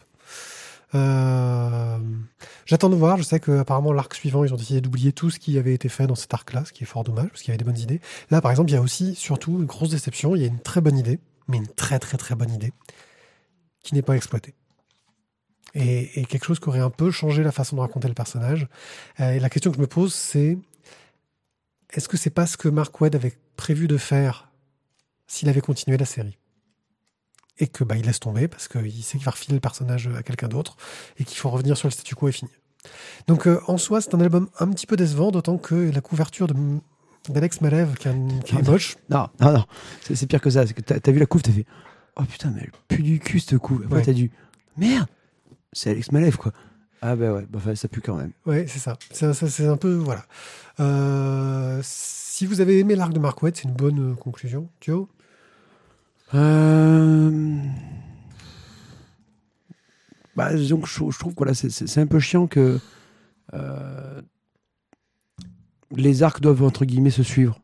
[0.95, 1.97] Euh,
[2.65, 3.17] J'attends de voir.
[3.17, 6.05] Je sais qu'apparemment, l'arc suivant, ils ont décidé d'oublier tout ce qui avait été fait
[6.05, 8.01] dans cet arc-là, ce qui est fort dommage, parce qu'il y avait des bonnes idées.
[8.29, 10.35] Là, par exemple, il y a aussi, surtout, une grosse déception.
[10.35, 12.73] Il y a une très bonne idée, mais une très, très, très bonne idée,
[13.83, 14.53] qui n'est pas exploitée.
[15.73, 18.67] Et, quelque chose qui aurait un peu changé la façon de raconter le personnage.
[19.19, 20.57] Euh, et la question que je me pose, c'est
[21.91, 24.51] est-ce que c'est pas ce que Mark Webb avait prévu de faire
[25.27, 26.37] s'il avait continué la série?
[27.59, 30.23] Et que bah, il laisse tomber parce qu'il sait qu'il va refiler le personnage à
[30.23, 30.77] quelqu'un d'autre
[31.19, 32.53] et qu'il faut revenir sur le statu quo et finir.
[33.27, 36.47] Donc euh, en soi, c'est un album un petit peu décevant, d'autant que la couverture
[36.47, 36.55] de
[37.29, 39.65] d'Alex Malev, qui, est un- qui est moche, Non, non, non.
[40.13, 40.65] C'est pire que ça.
[40.65, 41.65] C'est que t'as as vu la couve, t'as fait
[42.15, 43.81] Oh putain, mais elle pue du cul cette couve.
[43.83, 44.05] Après, Ouais.
[44.05, 44.31] t'as dû
[44.77, 45.07] Merde
[45.73, 46.53] C'est Alex Malev, quoi.
[47.01, 48.31] Ah bah ouais, bah, ça pue quand même.
[48.45, 48.97] ouais, c'est ça.
[49.11, 50.25] C'est ça- c'est un peu voilà.
[50.79, 54.69] Euh, si vous avez aimé l'arc de Waid, c'est une bonne euh, conclusion.
[54.79, 55.09] Thio
[56.33, 57.57] Euh...
[60.35, 62.79] Bah, disons que je, trouve que voilà, c'est- un peu chiant que
[63.53, 64.21] euh,
[65.95, 67.59] les arcs doivent entre guillemets se suivre.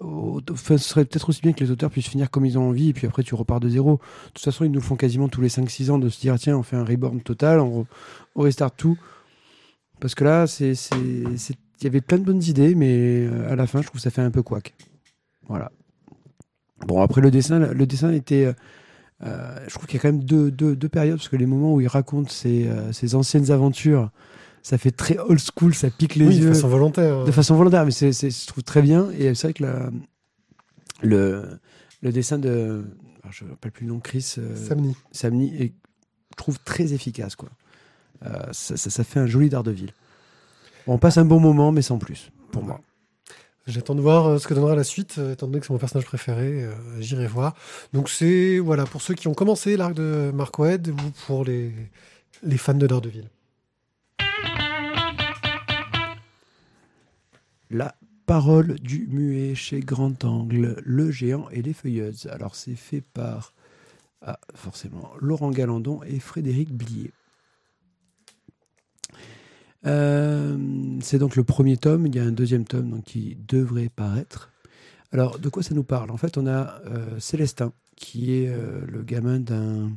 [0.00, 2.88] Enfin, ce serait peut-être aussi bien que les auteurs puissent finir comme ils ont envie
[2.90, 4.00] et puis après tu repars de zéro.
[4.28, 6.38] De toute façon, ils nous font quasiment tous les 5-6 ans de se dire ah,
[6.38, 7.86] tiens, on fait un reborn total, on, re-
[8.36, 8.98] restart tout.
[10.00, 10.74] Parce que là, il
[11.82, 14.10] y avait plein de bonnes idées, mais euh, à la fin, je trouve que ça
[14.10, 14.74] fait un peu couac.
[15.48, 15.70] Voilà.
[16.86, 18.44] Bon, après le dessin, le dessin était.
[18.46, 18.52] euh,
[19.24, 21.46] euh, je trouve qu'il y a quand même deux, deux, deux périodes, parce que les
[21.46, 24.10] moments où il raconte ses, euh, ses anciennes aventures,
[24.62, 27.24] ça fait très old school, ça pique les Oui, yeux de façon volontaire.
[27.24, 29.10] de façon volontaire, mais c'est, c'est- je trouve très bien.
[29.18, 29.90] Et c'est vrai que la-
[31.02, 31.58] le,
[32.02, 32.84] le dessin de.
[33.22, 34.94] alors, je ne me rappelle plus le nom, Chris euh, Samni.
[35.12, 37.34] Samni, je trouve très efficace.
[37.36, 37.48] Quoi.
[38.52, 39.92] Ça, ça- ça fait un joli Daredevil.
[40.86, 42.80] Bon, on passe un bon moment, mais sans plus, pour moi.
[43.68, 45.78] J'attends de voir euh, ce que donnera la suite, euh, étant donné que c'est mon
[45.78, 47.54] personnage préféré, euh, j'irai voir.
[47.92, 51.74] Donc c'est voilà pour ceux qui ont commencé l'arc de Mark Wade ou pour les,
[52.42, 53.28] les fans de Daredevil.
[57.70, 62.26] La parole du muet chez Grand Angle, Le Géant et les Feuilleuses.
[62.32, 63.52] Alors, c'est fait par,
[64.22, 67.12] ah, forcément, Laurent Galandon et Frédéric Blier.
[69.86, 70.56] Euh,
[71.00, 72.06] c'est donc le premier tome.
[72.06, 74.50] Il y a un deuxième tome donc, qui devrait paraître.
[75.12, 76.10] Alors, de quoi ça nous parle?
[76.10, 79.90] En fait, on a euh, Célestin, qui est euh, le gamin d'un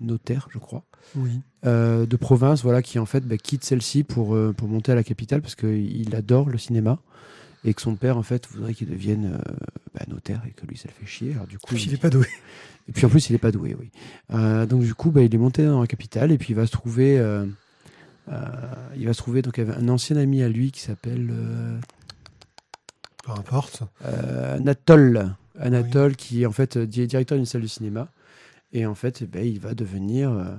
[0.00, 1.40] notaire, je crois Oui.
[1.64, 4.94] euh, de province, voilà, qui en fait bah, quitte celle-ci pour, euh, pour monter à
[4.96, 6.98] la capitale parce qu'il adore le cinéma
[7.64, 9.52] et que son père en fait voudrait qu'il devienne euh,
[9.94, 11.32] bah, notaire et que lui ça le fait chier.
[11.34, 12.26] Alors du coup, Il est pas doué.
[12.88, 13.90] et puis en plus il est pas doué, oui.
[14.66, 16.72] Donc du coup, bah, il est monté dans la capitale et puis il va se
[16.72, 17.18] trouver,
[18.28, 21.78] il va se trouver donc un ancien ami à lui qui s'appelle euh,
[23.24, 23.82] Peu importe.
[24.04, 25.34] euh, Anatole.
[25.58, 28.08] Anatole qui est en fait euh, di- directeur d'une salle de cinéma.
[28.72, 30.30] Et en fait, eh ben, il va devenir.
[30.30, 30.54] euh,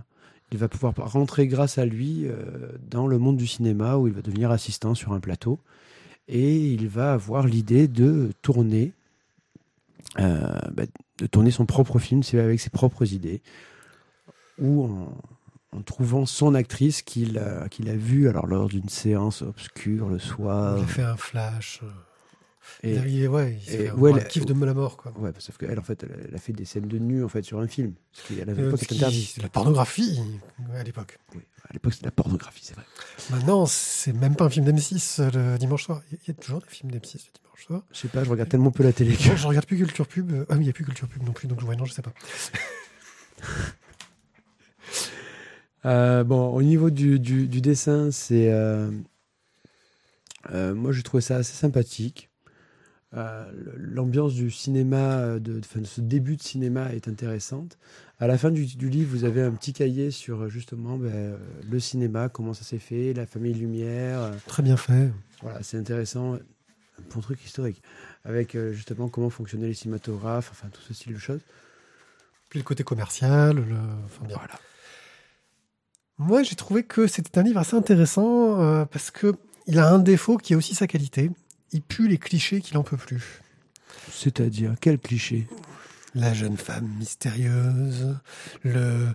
[0.51, 2.35] il va pouvoir rentrer grâce à lui euh,
[2.91, 5.57] dans le monde du cinéma où il va devenir assistant sur un plateau.
[6.27, 8.93] Et il va avoir l'idée de tourner.
[10.19, 10.83] euh, bah,
[11.17, 13.41] de tourner son propre film c'est avec ses propres idées.
[14.59, 15.17] Ou en,
[15.75, 20.19] en trouvant son actrice qu'il a, qu'il a vue alors, lors d'une séance obscure le
[20.19, 20.77] soir.
[20.77, 21.79] Il a fait un flash.
[21.83, 21.87] euh,
[22.83, 24.97] Et, il, ouais, il et- ouais, la- kiff de la mort.
[24.97, 25.11] Quoi.
[25.17, 27.43] ouais, sauf qu'elle, en fait, elle, elle a fait des scènes de nu en fait,
[27.43, 27.93] sur un film.
[28.13, 29.31] Ce qui, à Euh, l'époque, ce était qui- interdit.
[29.35, 30.19] c'est la pornographie
[30.75, 31.17] à l'époque.
[31.35, 32.85] Oui, à l'époque, c'était la pornographie, c'est vrai.
[33.31, 36.01] Maintenant, c'est même pas un film d'M6 euh, le dimanche soir.
[36.11, 37.81] Il y a toujours des films d'M6 le dimanche soir.
[37.91, 39.23] Je sais pas, je regarde tellement peu la télé que.
[39.23, 40.31] Je, je regarde plus Culture Pub.
[40.31, 41.93] Euh, Ah oui, il n'y a plus Culture Pub non plus, donc ouais, non, je
[41.93, 42.13] sais pas.
[45.85, 48.51] Euh, bon, au niveau du, du, du dessin, c'est.
[48.51, 48.91] euh,
[50.51, 52.29] euh, moi, j'ai trouvé ça assez sympathique.
[53.75, 57.77] L'ambiance du cinéma, de, ce début de cinéma est intéressante.
[58.19, 61.37] À la fin du, du livre, vous avez un petit cahier sur justement ben,
[61.69, 64.31] le cinéma, comment ça s'est fait, la famille Lumière.
[64.47, 65.11] Très bien fait.
[65.43, 66.33] voilà, c'est intéressant.
[66.35, 66.39] Un
[67.13, 67.83] bon truc historique.
[68.25, 71.41] Avec justement comment fonctionnaient les cinématographes, enfin tout ce style de choses.
[72.49, 73.57] Puis le côté commercial.
[73.57, 73.75] Le...
[74.05, 74.37] Enfin, bien.
[74.37, 74.59] Voilà.
[76.19, 79.33] Moi, j'ai trouvé que c'était un livre assez intéressant euh, parce que
[79.67, 81.31] il a un défaut qui est aussi sa qualité.
[81.71, 83.41] Il pue les clichés qu'il en peut plus.
[84.11, 85.47] C'est-à-dire, quel cliché?
[86.15, 88.15] La jeune femme mystérieuse,
[88.61, 89.07] le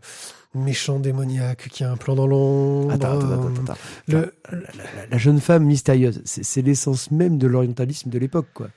[0.54, 2.90] méchant démoniaque qui a un plan dans l'ombre.
[2.92, 3.78] Attends, attends, attends, attends.
[4.08, 8.48] le- La, la- la jeune femme mystérieuse, c'est c'est l'essence même de l'orientalisme de l'époque,
[8.52, 8.68] quoi.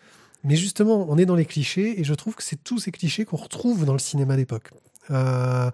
[0.43, 3.25] Mais justement, on est dans les clichés et je trouve que c'est tous ces clichés
[3.25, 4.69] qu'on retrouve dans le cinéma d'époque.
[5.09, 5.71] Euh,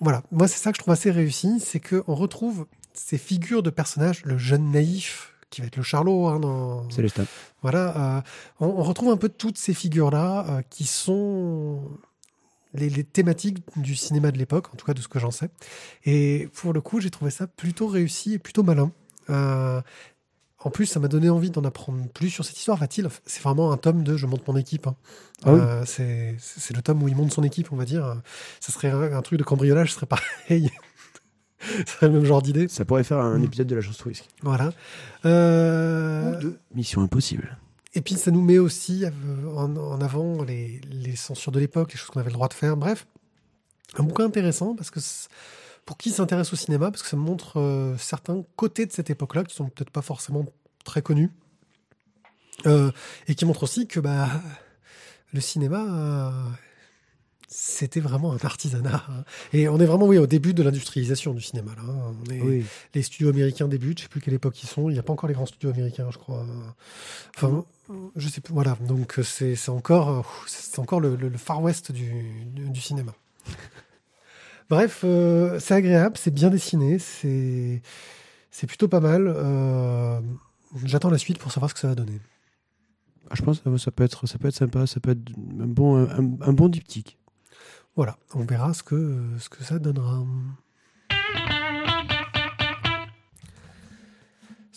[0.00, 3.70] voilà, moi c'est ça que je trouve assez réussi, c'est qu'on retrouve ces figures de
[3.70, 7.24] personnages, le jeune naïf qui va être le Charlot hein, dans, Célestin.
[7.62, 8.20] Voilà, euh,
[8.60, 11.82] on, on retrouve un peu toutes ces figures-là euh, qui sont
[12.74, 15.48] les, les thématiques du cinéma de l'époque, en tout cas de ce que j'en sais.
[16.04, 18.92] Et pour le coup, j'ai trouvé ça plutôt réussi et plutôt malin.
[19.30, 19.80] Euh,
[20.66, 22.76] en plus, ça m'a donné envie d'en apprendre plus sur cette histoire.
[22.76, 24.88] Va-t-il C'est vraiment un tome de Je monte mon équipe.
[24.88, 24.96] hein.
[25.44, 25.60] Ah oui.
[25.62, 28.20] Euh, c'est le tome où il monte son équipe, on va dire.
[28.60, 30.70] Ça serait un, un truc de cambriolage, ce serait pareil.
[31.86, 32.66] ce serait le même genre d'idée.
[32.68, 34.28] Ça pourrait faire un épisode de la risque.
[34.42, 34.72] Voilà.
[35.24, 37.56] Euh, Ou de Mission Impossible.
[37.94, 39.10] Et puis ça nous met aussi euh,
[39.56, 42.54] en, en avant les, les censures de l'époque, les choses qu'on avait le droit de
[42.54, 42.76] faire.
[42.76, 43.06] Bref,
[43.96, 45.00] un bouquin intéressant parce que
[45.86, 49.44] pour qui s'intéresse au cinéma, parce que ça montre euh, certains côtés de cette époque-là
[49.44, 50.44] qui sont peut-être pas forcément
[50.84, 51.30] très connus.
[52.66, 52.90] Euh,
[53.28, 54.28] et qui montre aussi que bah,
[55.32, 56.30] le cinéma, euh,
[57.48, 59.04] c'était vraiment un artisanat.
[59.08, 59.24] hein.
[59.52, 61.72] Et on est vraiment oui, au début de l'industrialisation du cinéma.
[61.76, 62.14] Là, hein.
[62.26, 62.64] On est- Oui.
[62.94, 65.12] les studios américains débutent, je sais plus quelle époque ils sont, il n'y a pas
[65.12, 66.44] encore les grands studios américains, je crois.
[67.36, 67.64] Enfin,
[68.16, 70.26] je sais plus, voilà, donc c'est encore,
[70.78, 72.10] encore le, le- le Far West du,
[72.46, 73.14] du, du cinéma.
[74.68, 77.82] Bref, euh, c'est agréable, c'est bien dessiné, c'est
[78.50, 79.26] c'est plutôt pas mal.
[79.28, 80.20] euh,
[80.84, 82.20] J'attends la suite pour savoir ce que ça va donner.
[83.30, 85.66] Ah, je pense que ça, peut être, ça peut être sympa, ça peut être un
[85.66, 87.18] bon, un, un bon diptyque.
[87.96, 90.24] Voilà, on verra ce que, ce que ça donnera.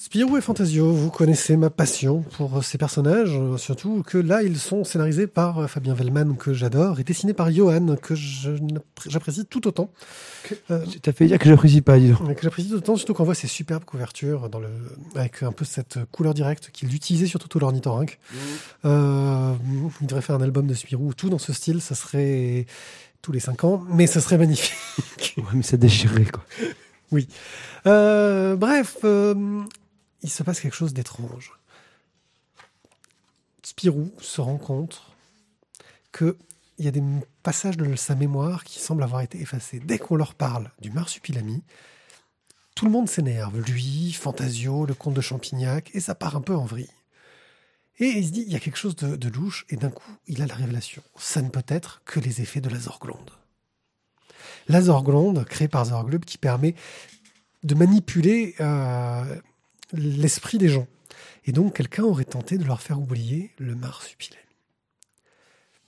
[0.02, 4.58] Spirou et Fantasio, vous connaissez ma passion pour ces personnages, euh, surtout que là, ils
[4.58, 9.68] sont scénarisés par euh, Fabien Vellman, que j'adore, et dessinés par Johan, que j'apprécie tout
[9.68, 9.92] autant.
[10.72, 12.22] Euh, T'as fait dire que j'apprécie pas, dis donc.
[12.26, 14.70] mais que j'apprécie tout autant, surtout qu'on voit ces superbes couvertures dans le,
[15.16, 18.20] avec un peu cette couleur directe qu'il utilisait sur tout l'ornithorynque.
[18.86, 19.54] Euh,
[20.00, 22.68] il devrait faire un album de Spirou, tout dans ce style, ça serait
[23.22, 25.36] tous les cinq ans, mais ça serait magnifique.
[25.36, 26.46] Ouais, mais ça déchirait, quoi.
[27.88, 29.34] Euh, bref, euh,
[30.22, 31.52] il se passe quelque chose d'étrange.
[33.64, 35.04] Spirou se rend compte
[36.12, 36.36] qu'il
[36.80, 37.04] y a des
[37.44, 39.80] passages de sa mémoire qui semblent avoir été effacés.
[39.80, 41.64] Dès qu'on leur parle du marsupilami,
[42.76, 43.60] tout le monde s'énerve.
[43.60, 46.90] Lui, Fantasio, le comte de Champignac, et ça part un peu en vrille.
[48.00, 50.42] Et il se dit, il y a quelque chose de, louche, et d'un coup, il
[50.42, 51.04] a la révélation.
[51.18, 53.32] Ça ne peut être que les effets de la Zorglonde.
[54.70, 56.76] La Zorglonde, créée par Zorglub, qui permet
[57.64, 59.42] de manipuler euh,
[59.94, 60.88] l'esprit des gens.
[61.46, 64.44] Et donc, quelqu'un aurait tenté de leur faire oublier le marsupilami.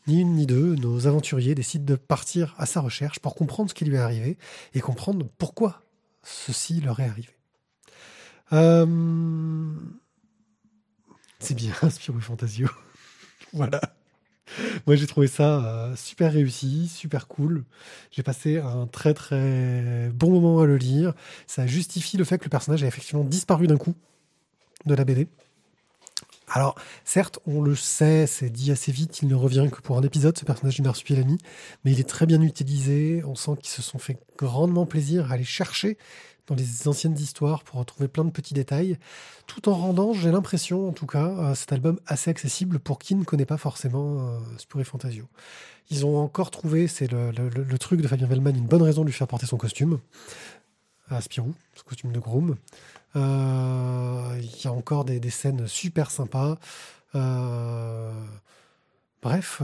[0.08, 3.76] Ni une ni deux, nos aventuriers décident de partir à sa recherche pour comprendre ce
[3.76, 4.38] qui lui est arrivé
[4.74, 5.84] et comprendre pourquoi
[6.24, 7.30] ceci leur est arrivé.
[8.54, 9.76] Euh,
[11.40, 12.68] C'est bien, Spirou Fantasio.
[13.54, 13.80] voilà.
[14.88, 17.64] Moi, j'ai trouvé ça euh, super réussi, super cool.
[18.12, 21.14] J'ai passé un très très bon moment à le lire.
[21.48, 23.96] Ça justifie le fait que le personnage ait effectivement disparu d'un coup
[24.86, 25.28] de la BD.
[26.54, 26.76] Alors,
[27.06, 30.38] certes, on le sait, c'est dit assez vite, il ne revient que pour un épisode,
[30.38, 31.38] ce personnage du Marsupilami,
[31.86, 33.24] mais il est très bien utilisé.
[33.26, 35.97] On sent qu'ils se sont fait grandement plaisir à aller chercher
[36.48, 38.98] dans les anciennes histoires pour retrouver plein de petits détails,
[39.48, 43.16] tout en rendant, j'ai l'impression en tout cas, euh, cet album assez accessible pour qui
[43.16, 45.28] ne connaît pas forcément euh, Spirou et Fantasio.
[45.89, 49.14] Ils ont encore trouvé, c'est le, truc de Fabien Vellman, une bonne raison de lui
[49.14, 50.00] faire porter son costume
[51.10, 52.56] à Spirou, son costume de groom.
[53.18, 56.58] Euh, Il y a encore des, scènes super sympas.
[59.22, 59.62] Bref,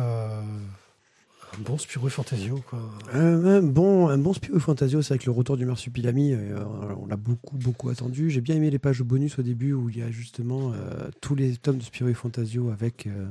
[1.55, 2.79] un bon Spirou Fantasio, quoi.
[3.13, 6.33] Un, un bon, un bon Spirou Fantasio, c'est avec le retour du Marsupilami.
[6.33, 6.59] euh,
[6.99, 8.29] on l'a beaucoup, beaucoup attendu.
[8.29, 11.35] J'ai bien aimé les pages bonus au début où il y a justement euh, tous
[11.35, 13.27] les tomes de Spirou Fantasio avec, euh,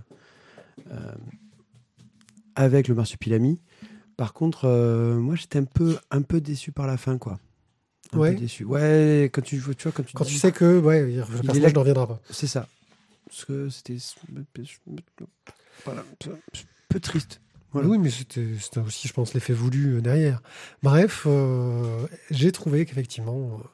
[2.55, 3.61] avec le Marsupilami.
[4.17, 4.67] Par contre,
[5.19, 7.39] moi j'étais un peu, un peu déçu par la fin, quoi.
[8.13, 8.35] Un Ouais.
[8.35, 8.65] peu déçu.
[8.65, 11.43] Ouais, quand tu, tu vois, quand tu, Quand dis- tu sais que ouais, le est
[11.43, 12.21] personnage ne reviendra pas.
[12.31, 12.67] C'est ça.
[13.29, 13.97] Parce que c'était.
[15.85, 16.05] Voilà.
[16.27, 16.37] Un
[16.89, 17.41] peu triste.
[17.73, 17.89] Voilà.
[17.89, 20.41] Oui, mais c'était aussi, je pense, l'effet voulu euh, derrière.
[20.83, 23.65] Bref, euh, j'ai trouvé qu'effectivement, euh,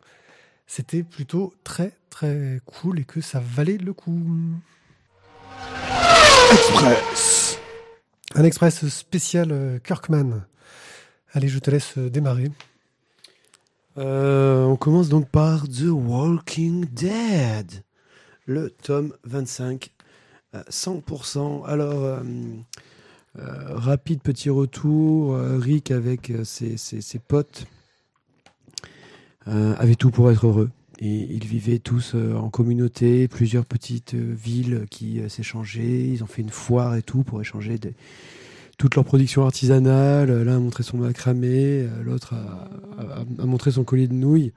[0.66, 4.20] c'était plutôt très, très cool et que ça valait le coup.
[6.52, 7.58] Express.
[8.34, 10.44] Un express spécial Kirkman.
[11.32, 12.50] Allez, je te laisse démarrer.
[13.98, 17.84] Euh, on commence donc par The Walking Dead,
[18.46, 19.90] le tome 25,
[20.54, 21.64] euh, 100%.
[21.66, 22.22] Alors, euh,
[23.36, 27.66] rapide petit retour, euh, Rick avec euh, ses, ses- potes
[29.48, 30.70] euh, avait tout pour être heureux.
[30.98, 36.08] Et ils vivaient tous euh, en communauté, plusieurs petites euh, villes qui euh, s'échangeaient.
[36.08, 37.94] Ils ont fait une foire et tout pour échanger des,
[38.78, 40.30] toute leur production artisanale.
[40.30, 44.52] Euh, L'un a montré son macramé, euh, l'autre a- a montré son collier de nouilles.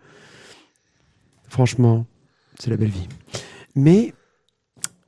[1.47, 2.05] Franchement,
[2.59, 3.07] c'est la belle vie.
[3.75, 4.13] Mais,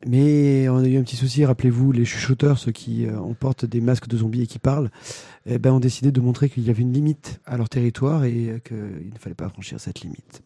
[0.07, 1.45] mais on a eu un petit souci.
[1.45, 4.89] Rappelez-vous, les chuchoteurs, ceux qui euh, on porte des masques de zombies et qui parlent,
[5.45, 8.49] eh ben, ont décidé de montrer qu'il y avait une limite à leur territoire et
[8.49, 10.43] euh, qu'il ne fallait pas franchir cette limite.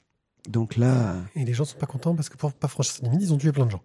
[0.50, 3.22] Donc là, Et les gens sont pas contents parce que pour pas franchir cette limite,
[3.22, 3.82] ils ont tué plein de gens.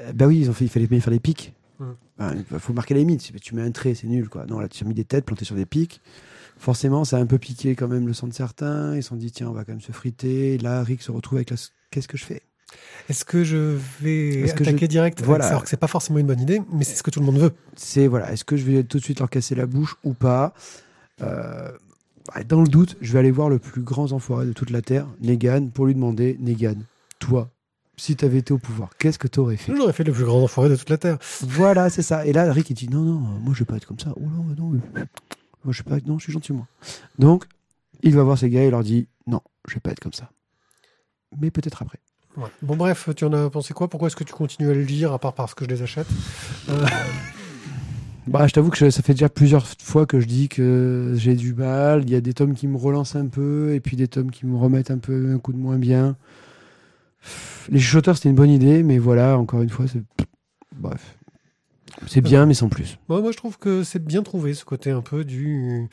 [0.00, 1.54] euh, bah oui, ils ont fait, il fallait bien faire des pics.
[1.80, 1.84] Mm.
[2.18, 3.20] Enfin, Il faut marquer la limite.
[3.22, 4.28] Si tu mets un trait, c'est nul.
[4.28, 4.46] Quoi.
[4.46, 6.00] Non, là, tu as mis des têtes plantées sur des pics.
[6.56, 8.96] Forcément, ça a un peu piqué quand même le sang de certains.
[8.96, 10.58] Ils se sont dit, tiens, on va quand même se friter.
[10.58, 11.56] Là, Rick se retrouve avec la...
[11.90, 12.42] Qu'est-ce que je fais?
[13.08, 15.22] Est-ce que je vais Est-ce que attaquer je- direct?
[15.22, 15.46] Voilà.
[15.48, 17.38] Alors que c'est pas forcément une bonne idée, mais c'est ce que tout le monde
[17.38, 17.52] veut.
[17.76, 20.52] C'est, voilà, est-ce que je vais tout de suite leur casser la bouche ou pas?
[21.22, 21.70] Euh,
[22.46, 25.06] Dans le doute, je vais aller voir le plus grand enfoiré de toute la Terre,
[25.22, 26.74] Negan, pour lui demander, Negan,
[27.18, 27.50] toi,
[27.96, 29.74] si tu avais été au pouvoir, qu'est-ce que tu aurais fait?
[29.74, 31.18] J'aurais fait le plus grand enfoiré de toute la Terre.
[31.40, 32.26] Voilà, c'est ça.
[32.26, 34.12] Et là, Rick, il dit non, non, moi, je vais pas être comme ça.
[34.16, 34.78] Oh non, non,
[35.64, 36.66] moi, je sais pas, non, je suis gentil, moi.
[37.18, 37.44] Donc,
[38.02, 40.12] il va voir ces gars et il leur dit non, je vais pas être comme
[40.12, 40.30] ça.
[41.40, 41.98] Mais peut-être après.
[42.38, 42.48] Ouais.
[42.62, 43.88] Bon, bref, tu en as pensé quoi?
[43.88, 46.06] Pourquoi est-ce que tu continues à le lire, à part parce que je les achète?
[46.70, 46.86] Euh,
[48.26, 51.34] Bah, je t'avoue que je- ça fait déjà plusieurs fois que je dis que j'ai
[51.34, 52.02] du mal.
[52.02, 54.44] Il y a des tomes qui me relancent un peu et puis des tomes qui
[54.44, 56.14] me remettent un peu un coup de moins bien.
[57.70, 60.02] Les chuchoteurs, c'était une bonne idée, mais voilà, encore une fois, c'est.
[60.76, 61.16] Bref.
[62.06, 62.98] C'est bien, mais sans plus.
[63.08, 65.88] Moi, je trouve que c'est bien trouvé ce côté un peu du.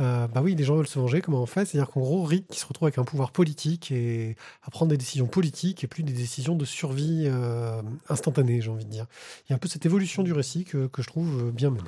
[0.00, 1.64] Euh, bah oui, les gens veulent se venger, comment on fait?
[1.64, 4.96] C'est-à-dire qu'en gros, Rick qui se retrouve avec un pouvoir politique et à prendre des
[4.96, 9.06] décisions politiques et plus des décisions de survie euh, instantanée, j'ai envie de dire.
[9.46, 11.70] Il y a un peu cette évolution du récit que, que je trouve euh, bien
[11.70, 11.82] menée.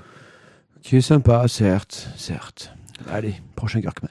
[0.83, 2.73] Qui est sympa, certes, certes.
[3.11, 4.09] Allez, prochain Kirkman.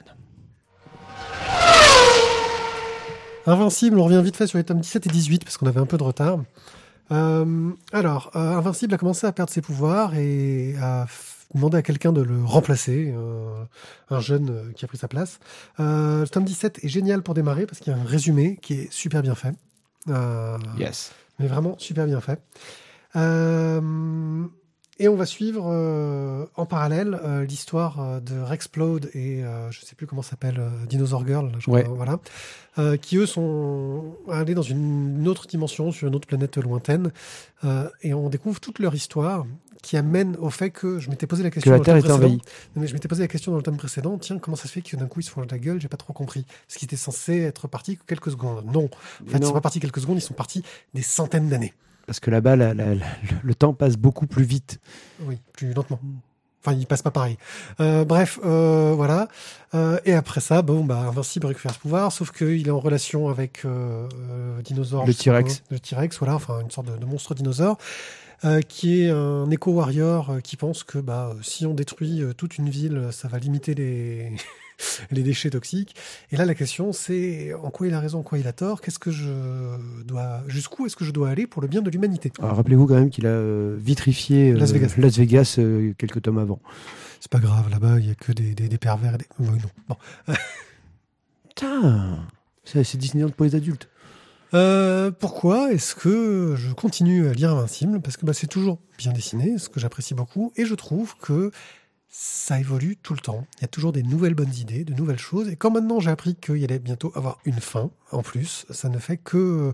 [3.46, 5.86] Invincible, on revient vite fait sur les tomes 17 et 18 parce qu'on avait un
[5.86, 6.40] peu de retard.
[7.12, 11.06] Euh, alors, euh, Invincible a commencé à perdre ses pouvoirs et a
[11.54, 13.64] demandé à quelqu'un de le remplacer, euh,
[14.10, 15.38] un jeune euh, qui a pris sa place.
[15.80, 18.74] Euh, le tome 17 est génial pour démarrer parce qu'il y a un résumé qui
[18.74, 19.54] est super bien fait.
[20.78, 21.12] Yes.
[21.38, 22.40] mais vraiment super bien fait.
[23.16, 24.46] Euh,
[24.98, 29.80] et on va suivre euh, en parallèle euh, l'histoire euh, de Rexplode et euh, je
[29.84, 31.82] sais plus comment ça s'appelle euh, Dinosaur Girl, là, je Ouais.
[31.84, 32.18] crois, voilà,
[32.78, 37.12] euh, qui eux sont allés dans une autre dimension, sur une autre planète lointaine,
[37.64, 39.44] euh, et on découvre toute leur histoire
[39.82, 42.38] qui amène au fait que je m'étais posé la Que question la Terre est envahie.
[42.74, 44.72] Non, mais je m'étais posé la question dans le tome précédent, tiens, comment ça se
[44.72, 46.44] fait que d'un coup ils se font la gueule J'ai pas trop compris.
[46.66, 48.64] Ce qui était censé être parti que quelques secondes.
[48.66, 51.48] Non, en fait, ils Non, sont pas partis quelques secondes, ils sont partis des centaines
[51.48, 51.72] d'années.
[52.06, 53.04] Parce que là-bas, la- la- la-
[53.42, 54.78] le temps passe beaucoup plus vite.
[55.22, 55.98] Oui, plus lentement.
[56.64, 57.36] Enfin, il passe pas pareil.
[57.80, 59.28] Euh, bref, euh, voilà.
[59.74, 63.28] Euh, et après ça, bon, bah, Invincible récupère ce pouvoir, sauf qu'il est en relation
[63.28, 63.62] avec
[64.64, 65.06] Dinosaure.
[65.06, 65.62] Le T-Rex.
[65.70, 67.78] Le T-Rex, voilà, enfin une sorte de, de monstre dinosaure,
[68.68, 73.28] qui est un éco-warrior qui pense que bah, si on détruit toute une ville, ça
[73.28, 74.32] va limiter les,
[75.10, 75.94] les déchets toxiques.
[76.30, 78.80] Et là, la question, c'est en quoi il a raison, en quoi il a tort,
[78.80, 79.24] qu'est-ce que je
[80.04, 82.32] dois, jusqu'où est-ce que je dois aller pour le bien de l'humanité?
[82.38, 84.94] Rappelez-vous quand même qu'il a euh, vitrifié euh, Las Vegas.
[84.98, 86.60] Las Vegas, euh, quelques tomes avant.
[87.20, 89.26] C'est pas grave, là-bas, il y a que des, des, des pervers et des...
[89.38, 89.70] Oui, non.
[89.88, 89.96] Bon.
[91.48, 92.18] Putain,
[92.64, 93.88] c'est c'est Disneyland pour les adultes.
[94.54, 98.00] Euh, pourquoi est-ce que je continue à lire Invincible?
[98.00, 101.50] Parce que bah, c'est toujours bien dessiné, ce que j'apprécie beaucoup, et je trouve que
[102.08, 103.46] ça évolue tout le temps.
[103.58, 106.10] Il y a toujours des nouvelles bonnes idées, de nouvelles choses, et quand maintenant j'ai
[106.10, 109.72] appris qu'il allait bientôt avoir une fin, en plus, ça ne fait que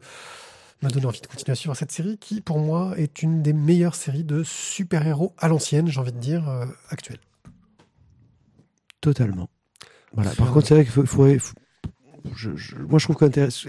[0.82, 3.52] m'a donné envie de continuer à suivre cette série qui, pour moi, est une des
[3.52, 7.20] meilleures séries de super-héros à l'ancienne, j'ai envie de dire, euh, actuelle.
[9.00, 9.48] Totalement.
[10.12, 10.30] Voilà.
[10.34, 11.54] Par contre, c'est vrai qu'il faut, faut- faut-
[12.34, 13.68] je- je- moi, je trouve qu'intéressant.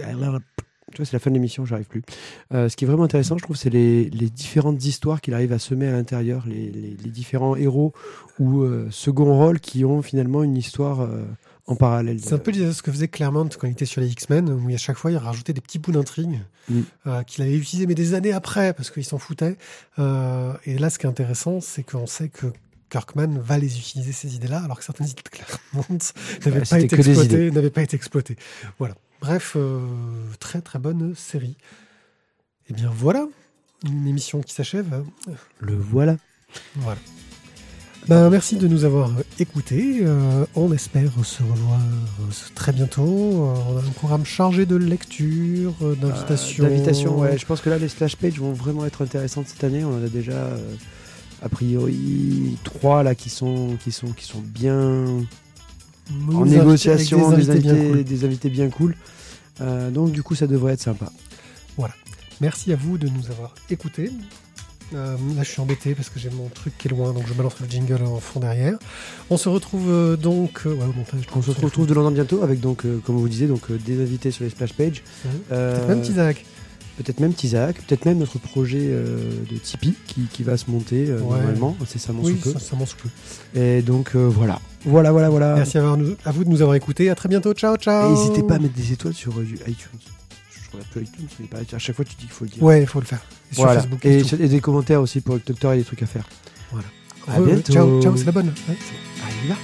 [0.94, 2.02] Tu vois, c'est la fin de l'émission, j'arrive plus.
[2.54, 5.52] Euh, ce qui est vraiment intéressant, je trouve, c'est les, les différentes histoires qu'il arrive
[5.54, 7.94] à semer à l'intérieur, les, les- les différents héros
[8.40, 11.24] ou euh, second rôles qui ont finalement une histoire euh,
[11.66, 12.20] en parallèle.
[12.22, 14.78] C'est un peu ce que faisait Claremont quand il était sur les X-Men, où à
[14.78, 16.40] chaque fois il rajoutait des petits bouts d'intrigue
[16.70, 16.80] Mm.
[17.08, 19.58] euh, qu'il avait utilisé mais des années après parce qu'il s'en foutait.
[19.98, 22.48] Et là, ce qui est intéressant, c'est qu'on sait que
[22.90, 25.98] Kirkman va les utiliser ces idées-là, alors que certaines idées de Claremont
[26.46, 28.36] n'avaient pas été exploitées, n'avaient pas été exploitées.
[28.80, 28.96] Voilà.
[29.24, 29.80] Bref, euh,
[30.42, 31.56] très très bonne série.
[32.70, 33.26] Et bien voilà,
[33.86, 35.02] une émission qui s'achève.
[35.60, 36.18] Le voilà.
[36.76, 37.00] Voilà.
[38.10, 40.00] Ben, merci de nous avoir écoutés.
[40.02, 43.06] Euh, on espère se revoir euh, très bientôt.
[43.06, 46.66] On a un programme chargé de lecture, euh, d'invitation.
[46.66, 47.38] Euh, D'invitation, ouais.
[47.38, 49.86] Je pense que là, les splash pages vont vraiment être intéressantes cette année.
[49.86, 50.76] On en a déjà, euh,
[51.42, 55.06] a priori, trois là qui sont, qui sont, qui sont bien
[56.34, 58.04] En négociation, des des invités invités, bien cool.
[58.04, 58.96] des invités bien cool.
[59.62, 61.12] Euh, donc, du coup, ça devrait être sympa.
[62.42, 64.12] Merci à vous de nous avoir écoutés.
[64.94, 67.34] Euh, là, je suis embêté parce que j'ai mon truc qui est loin, donc je
[67.34, 68.78] balancerai le jingle en fond derrière.
[69.30, 70.62] On se retrouve euh, donc.
[70.66, 73.48] euh, ouais, au montage, On se retrouve de lendemain bientôt avec, donc, comme vous disiez,
[73.48, 75.04] donc, des invités sur les splash pages.
[75.50, 76.46] Peut-être même Tizak.
[76.98, 79.18] Peut-être même Tizak, peut-être même notre projet euh,
[79.52, 81.38] de Tipeee qui, qui va se monter euh, Ouais.
[81.38, 82.60] normalement, incessamment Oui, sous peu.
[82.60, 83.60] sous peu.
[83.60, 85.56] Et donc euh, voilà, voilà, voilà, voilà.
[85.56, 87.10] Merci à, nous- à vous de nous avoir écoutés.
[87.10, 87.52] À très bientôt.
[87.54, 88.10] Ciao, ciao.
[88.10, 90.00] Et N'hésitez pas à mettre des étoiles sur du iTunes.
[90.52, 92.62] Je regarde plus iTunes, mais pareil, à chaque fois tu dis qu'il faut le dire.
[92.62, 93.22] Ouais, il faut le faire.
[93.52, 93.82] Et sur voilà.
[93.82, 96.28] Facebook et, et, et des commentaires aussi pour le docteur, a des trucs à faire.
[97.28, 97.74] à Re- bientôt.
[97.74, 98.54] Ciao, ciao, c'est la bonne.
[98.70, 98.76] Ouais,
[99.46, 99.56] y va.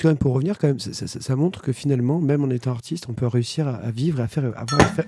[0.00, 2.42] Juste quand même pour revenir, quand même, ça, ça- ça- ça montre que finalement, même
[2.42, 4.84] en étant artiste, on peut réussir à, à vivre et à faire, à avoir, à
[4.86, 5.04] faire.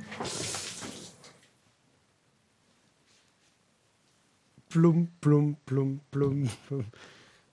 [4.69, 6.83] Plom, plom, plom, plom, plom.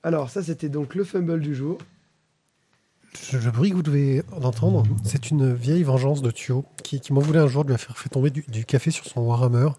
[0.03, 1.77] Alors, ça, c'était donc le fumble du jour.
[3.33, 7.11] Le, le bruit que vous devez entendre, c'est une vieille vengeance de Thio qui, qui
[7.13, 9.69] m'en voulait un jour de lui faire fait tomber du, du café sur son Warhammer,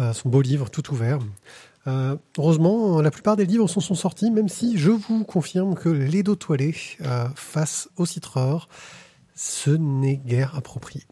[0.00, 1.18] euh, son beau livre tout ouvert.
[1.88, 5.88] Euh, heureusement, la plupart des livres s'en sont sortis, même si je vous confirme que
[5.88, 8.68] les dos toilés euh, face au citreur,
[9.34, 11.04] ce n'est guère approprié.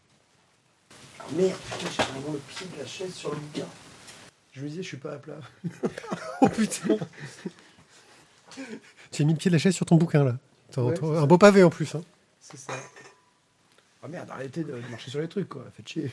[1.34, 3.66] Merde, putain, j'ai vraiment le pied de la chaise sur le bouquin.
[4.52, 5.38] Je me disais, je suis pas à plat.
[6.42, 6.96] Oh putain
[9.10, 10.36] Tu as mis le pied de la chaise sur ton bouquin là.
[10.76, 11.26] Ouais, un ça.
[11.26, 11.94] beau pavé en plus.
[11.94, 12.02] Hein.
[12.40, 12.74] C'est ça.
[14.02, 15.64] Ah merde, arrêtez de marcher sur les trucs, quoi.
[15.74, 16.12] Faites chier.